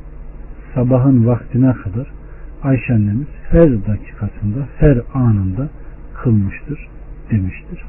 sabahın 0.74 1.26
vaktine 1.26 1.72
kadar 1.72 2.15
Ayşe 2.62 2.94
annemiz 2.94 3.26
her 3.50 3.70
dakikasında, 3.70 4.68
her 4.78 4.98
anında 5.14 5.68
kılmıştır 6.14 6.88
demiştir. 7.30 7.82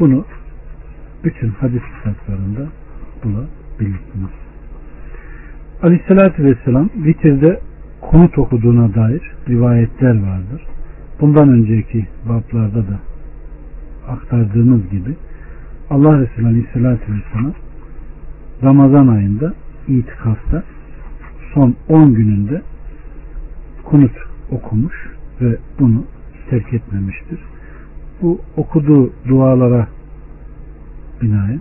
Bunu 0.00 0.24
bütün 1.24 1.48
hadis 1.48 1.82
kitaplarında 1.96 2.66
bulabilirsiniz. 3.24 4.30
Aleyhissalatü 5.82 6.44
Vesselam 6.44 6.90
vitirde 6.96 7.60
konut 8.00 8.38
okuduğuna 8.38 8.94
dair 8.94 9.22
rivayetler 9.48 10.22
vardır. 10.22 10.62
Bundan 11.20 11.48
önceki 11.48 12.06
bablarda 12.28 12.88
da 12.88 12.98
aktardığımız 14.08 14.90
gibi 14.90 15.14
Allah 15.90 16.20
Resulü 16.20 16.46
Aleyhisselatü 16.46 17.12
Vesselam 17.12 17.52
Ramazan 18.62 19.08
ayında 19.08 19.54
itikafta 19.88 20.62
son 21.54 21.76
10 21.88 22.14
gününde 22.14 22.62
kunut 23.90 24.12
okumuş 24.50 24.94
ve 25.40 25.56
bunu 25.80 26.04
terk 26.50 26.74
etmemiştir. 26.74 27.38
Bu 28.22 28.40
okuduğu 28.56 29.12
dualara 29.28 29.86
binaen 31.22 31.60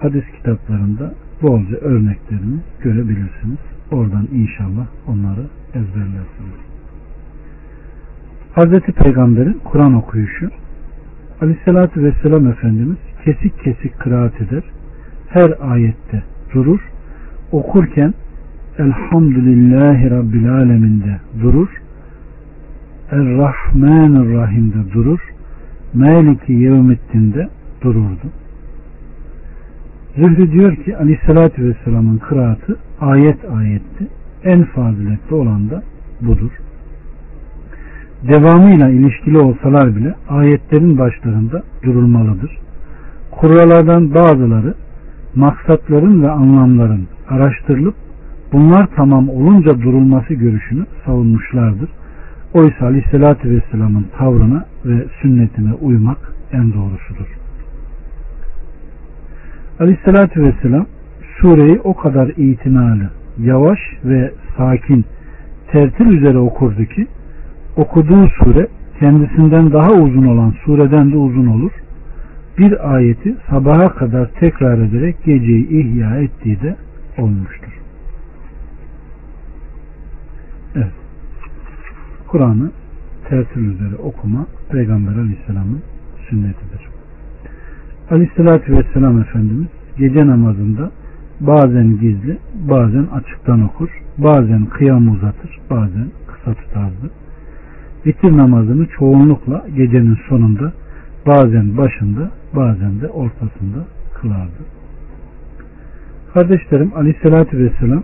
hadis 0.00 0.24
kitaplarında 0.36 1.14
bolca 1.42 1.76
örneklerini 1.76 2.58
görebilirsiniz. 2.82 3.58
Oradan 3.92 4.28
inşallah 4.32 4.86
onları 5.06 5.46
ezberlersiniz. 5.74 6.60
Hazreti 8.54 8.92
Peygamber'in 8.92 9.60
Kur'an 9.64 9.94
okuyuşu 9.94 10.50
Aleyhisselatü 11.40 12.02
Vesselam 12.02 12.46
Efendimiz 12.46 12.98
kesik 13.24 13.64
kesik 13.64 13.98
kıraat 13.98 14.40
eder. 14.40 14.62
Her 15.28 15.54
ayette 15.60 16.22
durur. 16.54 16.80
Okurken 17.52 18.14
Elhamdülillahi 18.78 20.10
Rabbil 20.10 20.52
Aleminde 20.52 21.20
durur. 21.42 21.68
Er-Rahmanir-Rahim'de 23.10 24.92
durur. 24.94 25.20
Meliki 25.94 26.52
Yevmiddin'de 26.52 27.48
dururdu. 27.82 28.26
Zühri 30.16 30.52
diyor 30.52 30.76
ki 30.76 30.96
Aleyhisselatü 30.96 31.64
Vesselam'ın 31.64 32.18
kıraatı 32.18 32.76
ayet 33.00 33.38
ayetti. 33.44 34.08
En 34.44 34.64
faziletli 34.64 35.34
olan 35.34 35.70
da 35.70 35.82
budur. 36.20 36.50
Devamıyla 38.28 38.88
ilişkili 38.88 39.38
olsalar 39.38 39.96
bile 39.96 40.14
ayetlerin 40.28 40.98
başlarında 40.98 41.62
durulmalıdır. 41.82 42.58
Kurallardan 43.30 44.14
bazıları 44.14 44.74
maksatların 45.34 46.22
ve 46.22 46.30
anlamların 46.30 47.06
araştırılıp 47.28 48.03
bunlar 48.54 48.86
tamam 48.96 49.28
olunca 49.28 49.82
durulması 49.82 50.34
görüşünü 50.34 50.86
savunmuşlardır. 51.06 51.88
Oysa 52.54 52.86
Aleyhisselatü 52.86 53.50
Vesselam'ın 53.50 54.06
tavrına 54.18 54.64
ve 54.84 55.04
sünnetine 55.22 55.72
uymak 55.72 56.32
en 56.52 56.72
doğrusudur. 56.72 57.26
Aleyhissalatü 59.80 60.42
Vesselam 60.42 60.86
sureyi 61.40 61.80
o 61.84 61.94
kadar 61.94 62.28
itinalı, 62.28 63.10
yavaş 63.38 63.78
ve 64.04 64.32
sakin, 64.56 65.04
tertil 65.72 66.06
üzere 66.06 66.38
okurdu 66.38 66.84
ki 66.84 67.06
okuduğu 67.76 68.28
sure 68.28 68.66
kendisinden 69.00 69.72
daha 69.72 69.92
uzun 69.92 70.26
olan 70.26 70.54
sureden 70.64 71.12
de 71.12 71.16
uzun 71.16 71.46
olur. 71.46 71.72
Bir 72.58 72.94
ayeti 72.94 73.36
sabaha 73.50 73.88
kadar 73.94 74.30
tekrar 74.40 74.78
ederek 74.78 75.24
geceyi 75.24 75.68
ihya 75.68 76.16
ettiği 76.16 76.62
de 76.62 76.76
olmuştur. 77.18 77.72
Evet. 80.74 80.92
Kur'an'ı 82.34 82.70
tertil 83.28 83.60
üzere 83.60 83.96
okuma 84.02 84.46
Peygamber 84.70 85.12
Aleyhisselam'ın 85.12 85.82
sünnetidir. 86.28 86.80
Aleyhissalatü 88.10 88.72
Vesselam 88.72 89.20
Efendimiz 89.20 89.68
gece 89.98 90.26
namazında 90.26 90.90
bazen 91.40 92.00
gizli, 92.00 92.38
bazen 92.68 93.06
açıktan 93.12 93.62
okur, 93.62 93.88
bazen 94.18 94.64
kıyam 94.66 95.08
uzatır, 95.08 95.60
bazen 95.70 96.08
kısa 96.26 96.54
tutardı. 96.54 97.10
Vitir 98.06 98.36
namazını 98.36 98.86
çoğunlukla 98.98 99.64
gecenin 99.76 100.18
sonunda, 100.28 100.72
bazen 101.26 101.76
başında, 101.76 102.30
bazen 102.56 103.00
de 103.00 103.08
ortasında 103.08 103.84
kılardı. 104.14 104.62
Kardeşlerim 106.34 106.92
Aleyhissalatü 106.96 107.58
Vesselam 107.58 108.02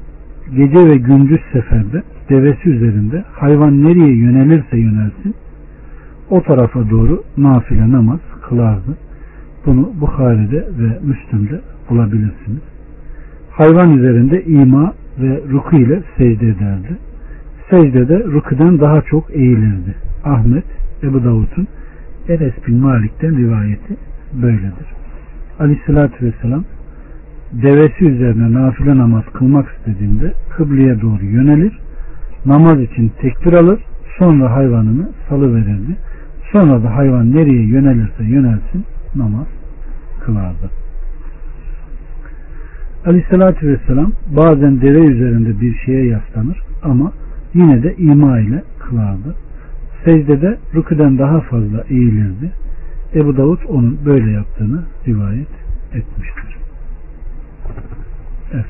gece 0.56 0.88
ve 0.88 0.96
gündüz 0.96 1.40
seferde 1.52 2.02
devesi 2.30 2.70
üzerinde 2.70 3.24
hayvan 3.32 3.84
nereye 3.84 4.16
yönelirse 4.16 4.76
yönelsin 4.76 5.34
o 6.30 6.42
tarafa 6.42 6.90
doğru 6.90 7.22
nafile 7.36 7.92
namaz 7.92 8.20
kılardı. 8.48 8.96
Bunu 9.66 9.92
Bukhari'de 10.00 10.56
ve 10.56 10.98
Müslüm'de 11.02 11.60
bulabilirsiniz. 11.90 12.62
Hayvan 13.50 13.98
üzerinde 13.98 14.44
ima 14.44 14.94
ve 15.18 15.40
ruku 15.52 15.76
ile 15.76 16.02
secde 16.16 16.46
ederdi. 16.46 16.96
Secdede 17.70 18.24
rukudan 18.24 18.80
daha 18.80 19.02
çok 19.02 19.30
eğilirdi. 19.30 19.94
Ahmet, 20.24 20.64
Ebu 21.02 21.24
Davud'un 21.24 21.66
Enes 22.28 22.52
bin 22.66 22.76
Malik'ten 22.76 23.36
rivayeti 23.36 23.96
böyledir. 24.42 24.86
Aleyhissalatü 25.58 26.26
vesselam 26.26 26.64
devesi 27.52 28.04
üzerine 28.04 28.52
nafile 28.52 28.96
namaz 28.96 29.24
kılmak 29.32 29.68
istediğinde 29.78 30.32
kıbleye 30.56 31.00
doğru 31.00 31.24
yönelir, 31.24 31.78
namaz 32.46 32.80
için 32.80 33.12
tekbir 33.20 33.52
alır, 33.52 33.80
sonra 34.18 34.52
hayvanını 34.52 35.08
salıverirdi. 35.28 35.96
Sonra 36.52 36.82
da 36.82 36.96
hayvan 36.96 37.32
nereye 37.36 37.66
yönelirse 37.66 38.24
yönelsin 38.24 38.84
namaz 39.14 39.46
kılardı. 40.20 40.70
Aleyhissalatü 43.06 43.68
vesselam 43.68 44.12
bazen 44.36 44.80
deve 44.80 44.98
üzerinde 44.98 45.60
bir 45.60 45.74
şeye 45.74 46.06
yaslanır 46.06 46.62
ama 46.82 47.12
yine 47.54 47.82
de 47.82 47.96
ima 47.96 48.40
ile 48.40 48.62
kılardı. 48.78 49.34
Secdede 50.04 50.58
rüküden 50.74 51.18
daha 51.18 51.40
fazla 51.40 51.84
eğilirdi. 51.88 52.52
Ebu 53.14 53.36
Davud 53.36 53.60
onun 53.68 53.98
böyle 54.04 54.30
yaptığını 54.30 54.82
rivayet 55.06 55.48
etmiştir. 55.94 56.56
Evet. 58.52 58.66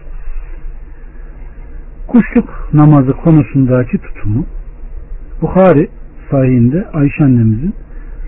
Kuşluk 2.11 2.69
namazı 2.73 3.13
konusundaki 3.13 3.99
tutumu 3.99 4.47
Bukhari 5.43 5.89
sahihinde 6.31 6.89
Ayşe 6.93 7.25
annemizin 7.25 7.75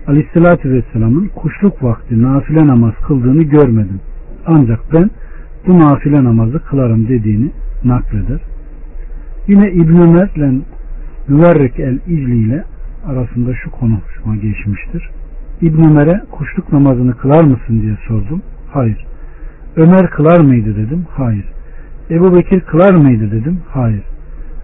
Aleyhisselatü 0.07 0.71
Vesselam'ın 0.71 1.27
kuşluk 1.35 1.83
vakti 1.83 2.21
nafile 2.21 2.67
namaz 2.67 2.93
kıldığını 3.07 3.43
görmedim. 3.43 3.99
Ancak 4.45 4.79
ben 4.93 5.09
bu 5.67 5.79
nafile 5.79 6.23
namazı 6.23 6.59
kılarım 6.59 7.07
dediğini 7.07 7.51
nakleder. 7.83 8.39
Yine 9.47 9.71
İbn 9.71 9.97
Ömer 9.97 10.29
ile 10.35 10.51
Müverrek 11.27 11.79
el 11.79 11.99
İcli 12.07 12.35
ile 12.35 12.63
arasında 13.07 13.55
şu 13.55 13.71
konuşma 13.71 14.35
geçmiştir. 14.35 15.09
İbn 15.61 15.83
Ömer'e 15.83 16.21
kuşluk 16.31 16.73
namazını 16.73 17.17
kılar 17.17 17.43
mısın 17.43 17.81
diye 17.81 17.97
sordum. 18.07 18.41
Hayır. 18.73 19.05
Ömer 19.75 20.09
kılar 20.09 20.39
mıydı 20.39 20.75
dedim. 20.75 21.05
Hayır. 21.09 21.45
Ebu 22.09 22.35
Bekir 22.35 22.61
kılar 22.61 22.93
mıydı 22.93 23.31
dedim. 23.31 23.59
Hayır. 23.69 24.03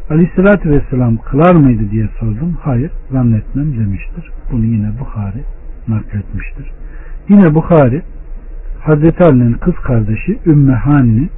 Aleyhissalatü 0.09 0.69
Vesselam 0.69 1.17
kılar 1.17 1.55
mıydı 1.55 1.91
diye 1.91 2.09
sordum. 2.19 2.57
Hayır 2.61 2.91
zannetmem 3.11 3.79
demiştir. 3.79 4.31
Bunu 4.51 4.65
yine 4.65 4.91
Bukhari 4.99 5.43
nakletmiştir. 5.87 6.71
Yine 7.29 7.55
Bukhari 7.55 8.01
Hazreti 8.79 9.23
Ali'nin 9.23 9.53
kız 9.53 9.75
kardeşi 9.75 10.39
Ümmü 10.45 10.73
Hani'nin 10.73 11.29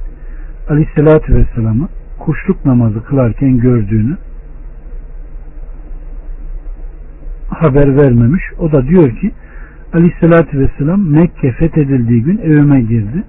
Aleyhissalatü 0.68 1.34
Vesselam'ı 1.34 1.88
kuşluk 2.18 2.64
namazı 2.64 3.04
kılarken 3.04 3.58
gördüğünü 3.58 4.16
haber 7.48 7.96
vermemiş. 7.96 8.42
O 8.58 8.72
da 8.72 8.86
diyor 8.86 9.10
ki 9.10 9.32
Aleyhissalatü 9.92 10.58
Vesselam 10.58 11.10
Mekke 11.10 11.52
fethedildiği 11.52 12.22
gün 12.22 12.38
evime 12.38 12.80
girdi. 12.80 13.24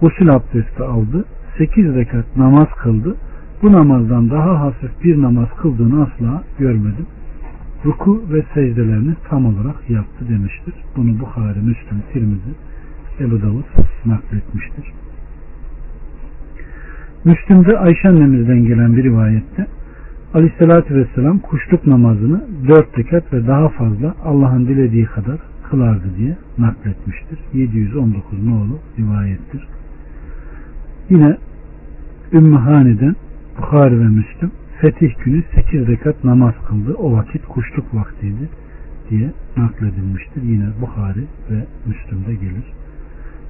Gusül 0.00 0.34
abdesti 0.34 0.82
aldı. 0.82 1.24
Sekiz 1.58 1.94
rekat 1.94 2.36
namaz 2.36 2.68
kıldı 2.82 3.16
bu 3.62 3.72
namazdan 3.72 4.30
daha 4.30 4.60
hafif 4.60 4.90
bir 5.04 5.22
namaz 5.22 5.48
kıldığını 5.62 6.02
asla 6.02 6.42
görmedim. 6.58 7.06
Ruku 7.84 8.22
ve 8.32 8.44
secdelerini 8.54 9.14
tam 9.28 9.46
olarak 9.46 9.90
yaptı 9.90 10.28
demiştir. 10.28 10.74
Bunu 10.96 11.20
Bukhari, 11.20 11.58
Müslüm, 11.58 12.02
Tirmizi, 12.12 12.54
Ebu 13.20 13.42
Davud 13.42 13.64
nakletmiştir. 14.06 14.92
Müslüm'de 17.24 17.78
Ayşe 17.78 18.08
annemizden 18.08 18.64
gelen 18.64 18.96
bir 18.96 19.04
rivayette 19.04 19.66
Aleyhisselatü 20.34 20.94
Vesselam 20.94 21.38
kuşluk 21.38 21.86
namazını 21.86 22.44
dört 22.68 22.98
rekat 22.98 23.32
ve 23.32 23.46
daha 23.46 23.68
fazla 23.68 24.14
Allah'ın 24.24 24.66
dilediği 24.66 25.04
kadar 25.04 25.38
kılardı 25.70 26.16
diye 26.18 26.36
nakletmiştir. 26.58 27.38
719 27.54 28.46
nolu 28.46 28.78
rivayettir. 28.98 29.68
Yine 31.10 31.36
Ümmü 32.32 32.56
Hani'den 32.56 33.16
Bukhari 33.58 34.00
ve 34.00 34.04
Müslüm 34.04 34.50
fetih 34.80 35.14
günü 35.24 35.42
8 35.54 35.88
rekat 35.88 36.24
namaz 36.24 36.54
kıldı. 36.68 36.94
O 36.94 37.12
vakit 37.12 37.46
kuşluk 37.46 37.94
vaktiydi 37.94 38.48
diye 39.10 39.32
nakledilmiştir. 39.56 40.42
Yine 40.42 40.66
Bukhari 40.80 41.24
ve 41.50 41.66
Müslüm'de 41.86 42.34
gelir. 42.34 42.64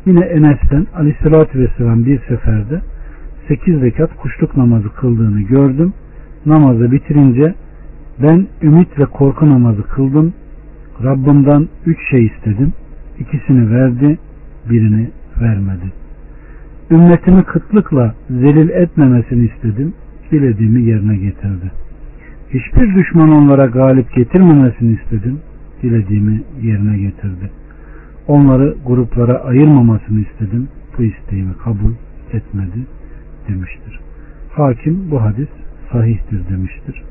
Yine 0.06 0.24
Enes'ten 0.24 0.86
aleyhissalatü 0.94 1.58
vesselam 1.58 2.06
bir 2.06 2.20
seferde 2.28 2.80
8 3.48 3.82
rekat 3.82 4.16
kuşluk 4.16 4.56
namazı 4.56 4.94
kıldığını 4.94 5.40
gördüm. 5.40 5.92
Namazı 6.46 6.92
bitirince 6.92 7.54
ben 8.22 8.46
ümit 8.62 8.98
ve 8.98 9.04
korku 9.04 9.50
namazı 9.50 9.82
kıldım. 9.82 10.34
Rabbimden 11.04 11.68
üç 11.86 11.98
şey 12.10 12.26
istedim. 12.26 12.72
İkisini 13.18 13.70
verdi, 13.70 14.18
birini 14.70 15.10
vermedi. 15.40 15.92
Ümmetimi 16.90 17.44
kıtlıkla 17.44 18.14
zelil 18.30 18.68
etmemesini 18.68 19.46
istedim. 19.46 19.94
Dilediğimi 20.30 20.82
yerine 20.82 21.16
getirdi. 21.16 21.70
Hiçbir 22.50 22.94
düşman 22.94 23.30
onlara 23.30 23.66
galip 23.66 24.14
getirmemesini 24.14 24.92
istedim. 24.92 25.40
Dilediğimi 25.82 26.42
yerine 26.62 26.98
getirdi. 26.98 27.50
Onları 28.28 28.76
gruplara 28.86 29.38
ayırmamasını 29.38 30.20
istedim. 30.20 30.68
bu 30.98 31.02
isteğimi 31.02 31.56
kabul 31.64 31.92
etmedi 32.32 32.86
demiştir. 33.48 34.00
Hakim 34.52 35.10
bu 35.10 35.22
hadis 35.22 35.48
sahihtir 35.92 36.48
demiştir. 36.50 37.02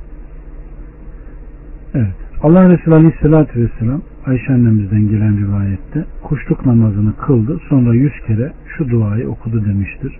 Evet. 1.93 2.26
Allah 2.41 2.69
Resulü 2.69 2.95
Aleyhisselatü 2.95 3.61
Vesselam 3.61 4.01
Ayşe 4.25 4.53
annemizden 4.53 5.09
gelen 5.09 5.38
rivayette 5.38 6.05
kuşluk 6.23 6.65
namazını 6.65 7.15
kıldı 7.15 7.59
sonra 7.69 7.93
yüz 7.93 8.13
kere 8.27 8.53
şu 8.77 8.89
duayı 8.89 9.29
okudu 9.29 9.65
demiştir. 9.65 10.19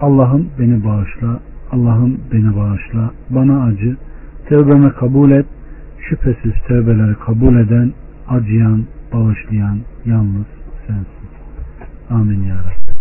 Allah'ım 0.00 0.48
beni 0.58 0.84
bağışla, 0.84 1.40
Allah'ım 1.72 2.20
beni 2.32 2.56
bağışla, 2.56 3.10
bana 3.30 3.64
acı, 3.64 3.96
tevbeme 4.48 4.90
kabul 4.90 5.30
et, 5.30 5.46
şüphesiz 6.08 6.52
tevbeleri 6.68 7.14
kabul 7.14 7.56
eden, 7.56 7.92
acıyan, 8.28 8.84
bağışlayan 9.12 9.78
yalnız 10.04 10.46
sensin. 10.86 11.28
Amin 12.10 12.42
ya 12.42 12.54
Rabbi. 12.54 12.98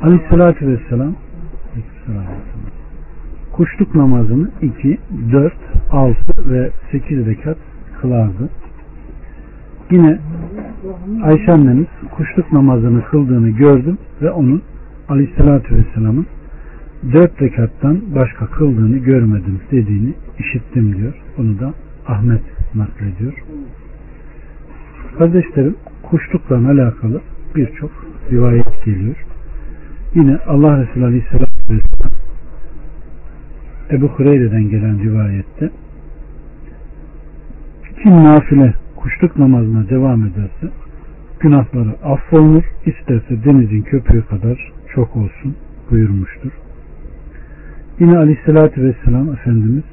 Aleyhissalatü 0.00 0.68
Vesselam 0.68 1.14
kuşluk 3.58 3.94
namazını 3.94 4.50
2, 4.62 4.98
4, 5.32 5.52
6 5.90 6.16
ve 6.50 6.70
8 6.90 7.26
rekat 7.26 7.56
kılardı. 8.00 8.48
Yine 9.90 10.18
Ayşe 11.22 11.52
annemiz 11.52 11.86
kuşluk 12.10 12.52
namazını 12.52 13.04
kıldığını 13.04 13.50
gördüm 13.50 13.98
ve 14.22 14.30
onun 14.30 14.62
Aleyhisselatü 15.08 15.74
Vesselam'ın 15.74 16.26
dört 17.12 17.42
rekattan 17.42 18.00
başka 18.14 18.46
kıldığını 18.46 18.98
görmedim 18.98 19.60
dediğini 19.70 20.14
işittim 20.38 20.96
diyor. 20.96 21.14
Bunu 21.38 21.60
da 21.60 21.74
Ahmet 22.06 22.42
naklediyor. 22.74 23.44
Kardeşlerim 25.18 25.76
kuşlukla 26.02 26.56
alakalı 26.56 27.20
birçok 27.56 27.90
rivayet 28.30 28.84
geliyor. 28.84 29.16
Yine 30.14 30.38
Allah 30.46 30.82
Resulü 30.82 31.04
Aleyhisselatü 31.04 31.52
Vesselam 31.70 32.07
Ebu 33.90 34.08
Hureyre'den 34.08 34.68
gelen 34.68 34.98
rivayette 35.04 35.70
kim 38.02 38.24
nafile 38.24 38.74
kuşluk 38.96 39.38
namazına 39.38 39.88
devam 39.88 40.22
ederse 40.26 40.74
günahları 41.40 41.96
affolunur 42.04 42.64
isterse 42.86 43.44
denizin 43.44 43.82
köpüğü 43.82 44.24
kadar 44.26 44.72
çok 44.94 45.16
olsun 45.16 45.56
buyurmuştur. 45.90 46.50
Yine 48.00 48.18
aleyhissalatü 48.18 48.82
vesselam 48.82 49.32
Efendimiz 49.32 49.84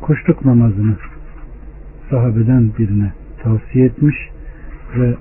kuşluk 0.00 0.44
namazını 0.44 0.96
sahabeden 2.10 2.70
birine 2.78 3.12
tavsiye 3.42 3.84
etmiş 3.86 4.16
ve 4.98 5.14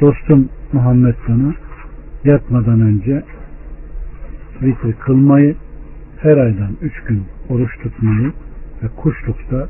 dostum 0.00 0.48
Muhammed 0.72 1.14
bana 1.28 1.54
yatmadan 2.24 2.80
önce 2.80 3.22
vitri 4.62 4.92
kılmayı 4.92 5.56
her 6.20 6.36
aydan 6.36 6.76
üç 6.82 7.02
gün 7.04 7.24
oruç 7.48 7.78
tutmayı 7.82 8.32
ve 8.82 8.88
kuşlukta 8.96 9.68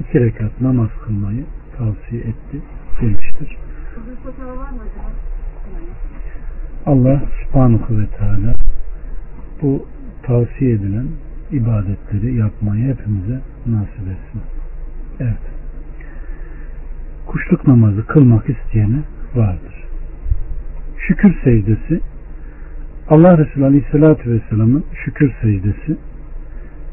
iki 0.00 0.20
rekat 0.20 0.60
namaz 0.60 0.88
kılmayı 1.04 1.44
tavsiye 1.78 2.20
etti 2.20 2.62
demiştir. 3.00 3.56
Allah 6.86 7.22
subhanahu 7.42 7.98
ve 7.98 8.06
teala 8.06 8.54
bu 9.62 9.86
tavsiye 10.22 10.72
edilen 10.72 11.06
ibadetleri 11.52 12.34
yapmayı 12.34 12.94
hepimize 12.94 13.40
nasip 13.66 14.00
etsin. 14.00 14.40
Evet. 15.20 15.54
Kuşluk 17.26 17.66
namazı 17.66 18.06
kılmak 18.06 18.48
isteyene 18.50 19.00
vardır. 19.34 19.84
Şükür 20.98 21.34
secdesi 21.44 22.00
Allah 23.08 23.38
Resulü 23.38 23.64
Aleyhisselatü 23.64 24.30
Vesselam'ın 24.30 24.84
şükür 25.04 25.32
secdesi 25.42 25.96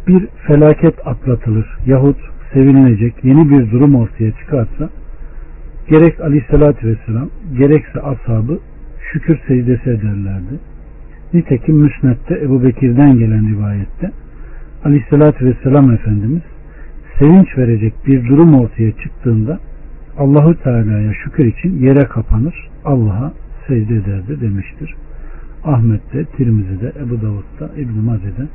bir 0.08 0.28
felaket 0.48 1.08
atlatılır 1.08 1.78
yahut 1.86 2.18
sevinilecek 2.54 3.14
yeni 3.24 3.50
bir 3.50 3.72
durum 3.72 3.96
ortaya 3.96 4.32
çıkarsa 4.32 4.90
gerek 5.90 6.22
Aleyhisselatü 6.22 6.88
Vesselam 6.88 7.30
gerekse 7.58 8.02
ashabı 8.02 8.60
şükür 9.12 9.40
secdesi 9.48 9.90
ederlerdi. 9.90 10.60
Nitekim 11.34 11.76
Müsnet'te 11.76 12.40
Ebu 12.40 12.64
Bekir'den 12.64 13.20
gelen 13.20 13.50
rivayette 13.50 14.12
Aleyhisselatü 14.86 15.46
Vesselam 15.46 15.92
Efendimiz 15.92 16.42
sevinç 17.20 17.58
verecek 17.58 17.94
bir 18.08 18.30
durum 18.30 18.54
ortaya 18.54 18.92
çıktığında 18.92 19.60
Allahu 20.18 20.64
Teala'ya 20.64 21.14
şükür 21.14 21.46
için 21.46 21.80
yere 21.80 22.04
kapanır, 22.06 22.70
Allah'a 22.86 23.34
secde 23.68 23.96
ederdi 23.96 24.42
demiştir. 24.42 24.96
Ahmet'te, 25.64 26.26
Tirmizi'de, 26.26 26.94
Ebu 27.00 27.22
Davud'da, 27.22 27.76
İbn-i 27.78 28.02
Mace'de 28.02 28.48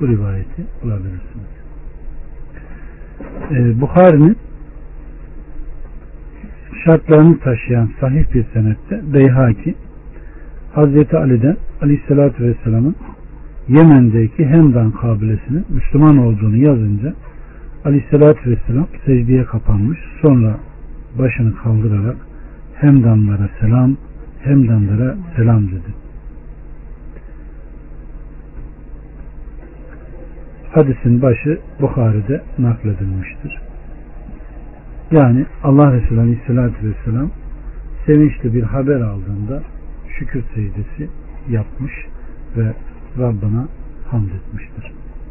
bu 0.00 0.08
rivayeti 0.08 0.62
bulabilirsiniz. 0.82 1.50
Ee, 3.50 3.80
Bukhari'nin 3.80 4.36
şartlarını 6.84 7.38
taşıyan 7.38 7.90
sahih 8.00 8.34
bir 8.34 8.44
senette 8.52 9.12
Beyhaki 9.14 9.74
Hazreti 10.72 11.16
Ali'den 11.16 11.56
Aleyhisselatü 11.82 12.44
Vesselam'ın 12.44 12.96
Yemen'deki 13.68 14.46
Hemdan 14.46 14.90
kabilesinin 14.90 15.64
Müslüman 15.68 16.18
olduğunu 16.18 16.56
yazınca 16.56 17.14
Aleyhisselatü 17.84 18.50
Vesselam 18.50 18.86
secdeye 19.06 19.44
kapanmış. 19.44 19.98
Sonra 20.22 20.56
başını 21.18 21.56
kaldırarak 21.56 22.16
Hemdanlara 22.74 23.48
selam, 23.60 23.96
Hemdanlara 24.42 25.16
selam 25.36 25.66
dedi. 25.66 25.99
Hadisin 30.72 31.22
başı 31.22 31.58
Bukhari'de 31.80 32.42
nakledilmiştir. 32.58 33.60
Yani 35.10 35.46
Allah 35.64 35.92
Resulü 35.92 36.20
Aleyhisselatü 36.20 36.88
Vesselam 36.88 37.30
sevinçli 38.06 38.54
bir 38.54 38.62
haber 38.62 39.00
aldığında 39.00 39.62
şükür 40.18 40.42
secdesi 40.54 41.10
yapmış 41.48 41.92
ve 42.56 42.72
Rabbına 43.18 43.68
hamd 44.10 44.28
etmiştir. 44.28 44.99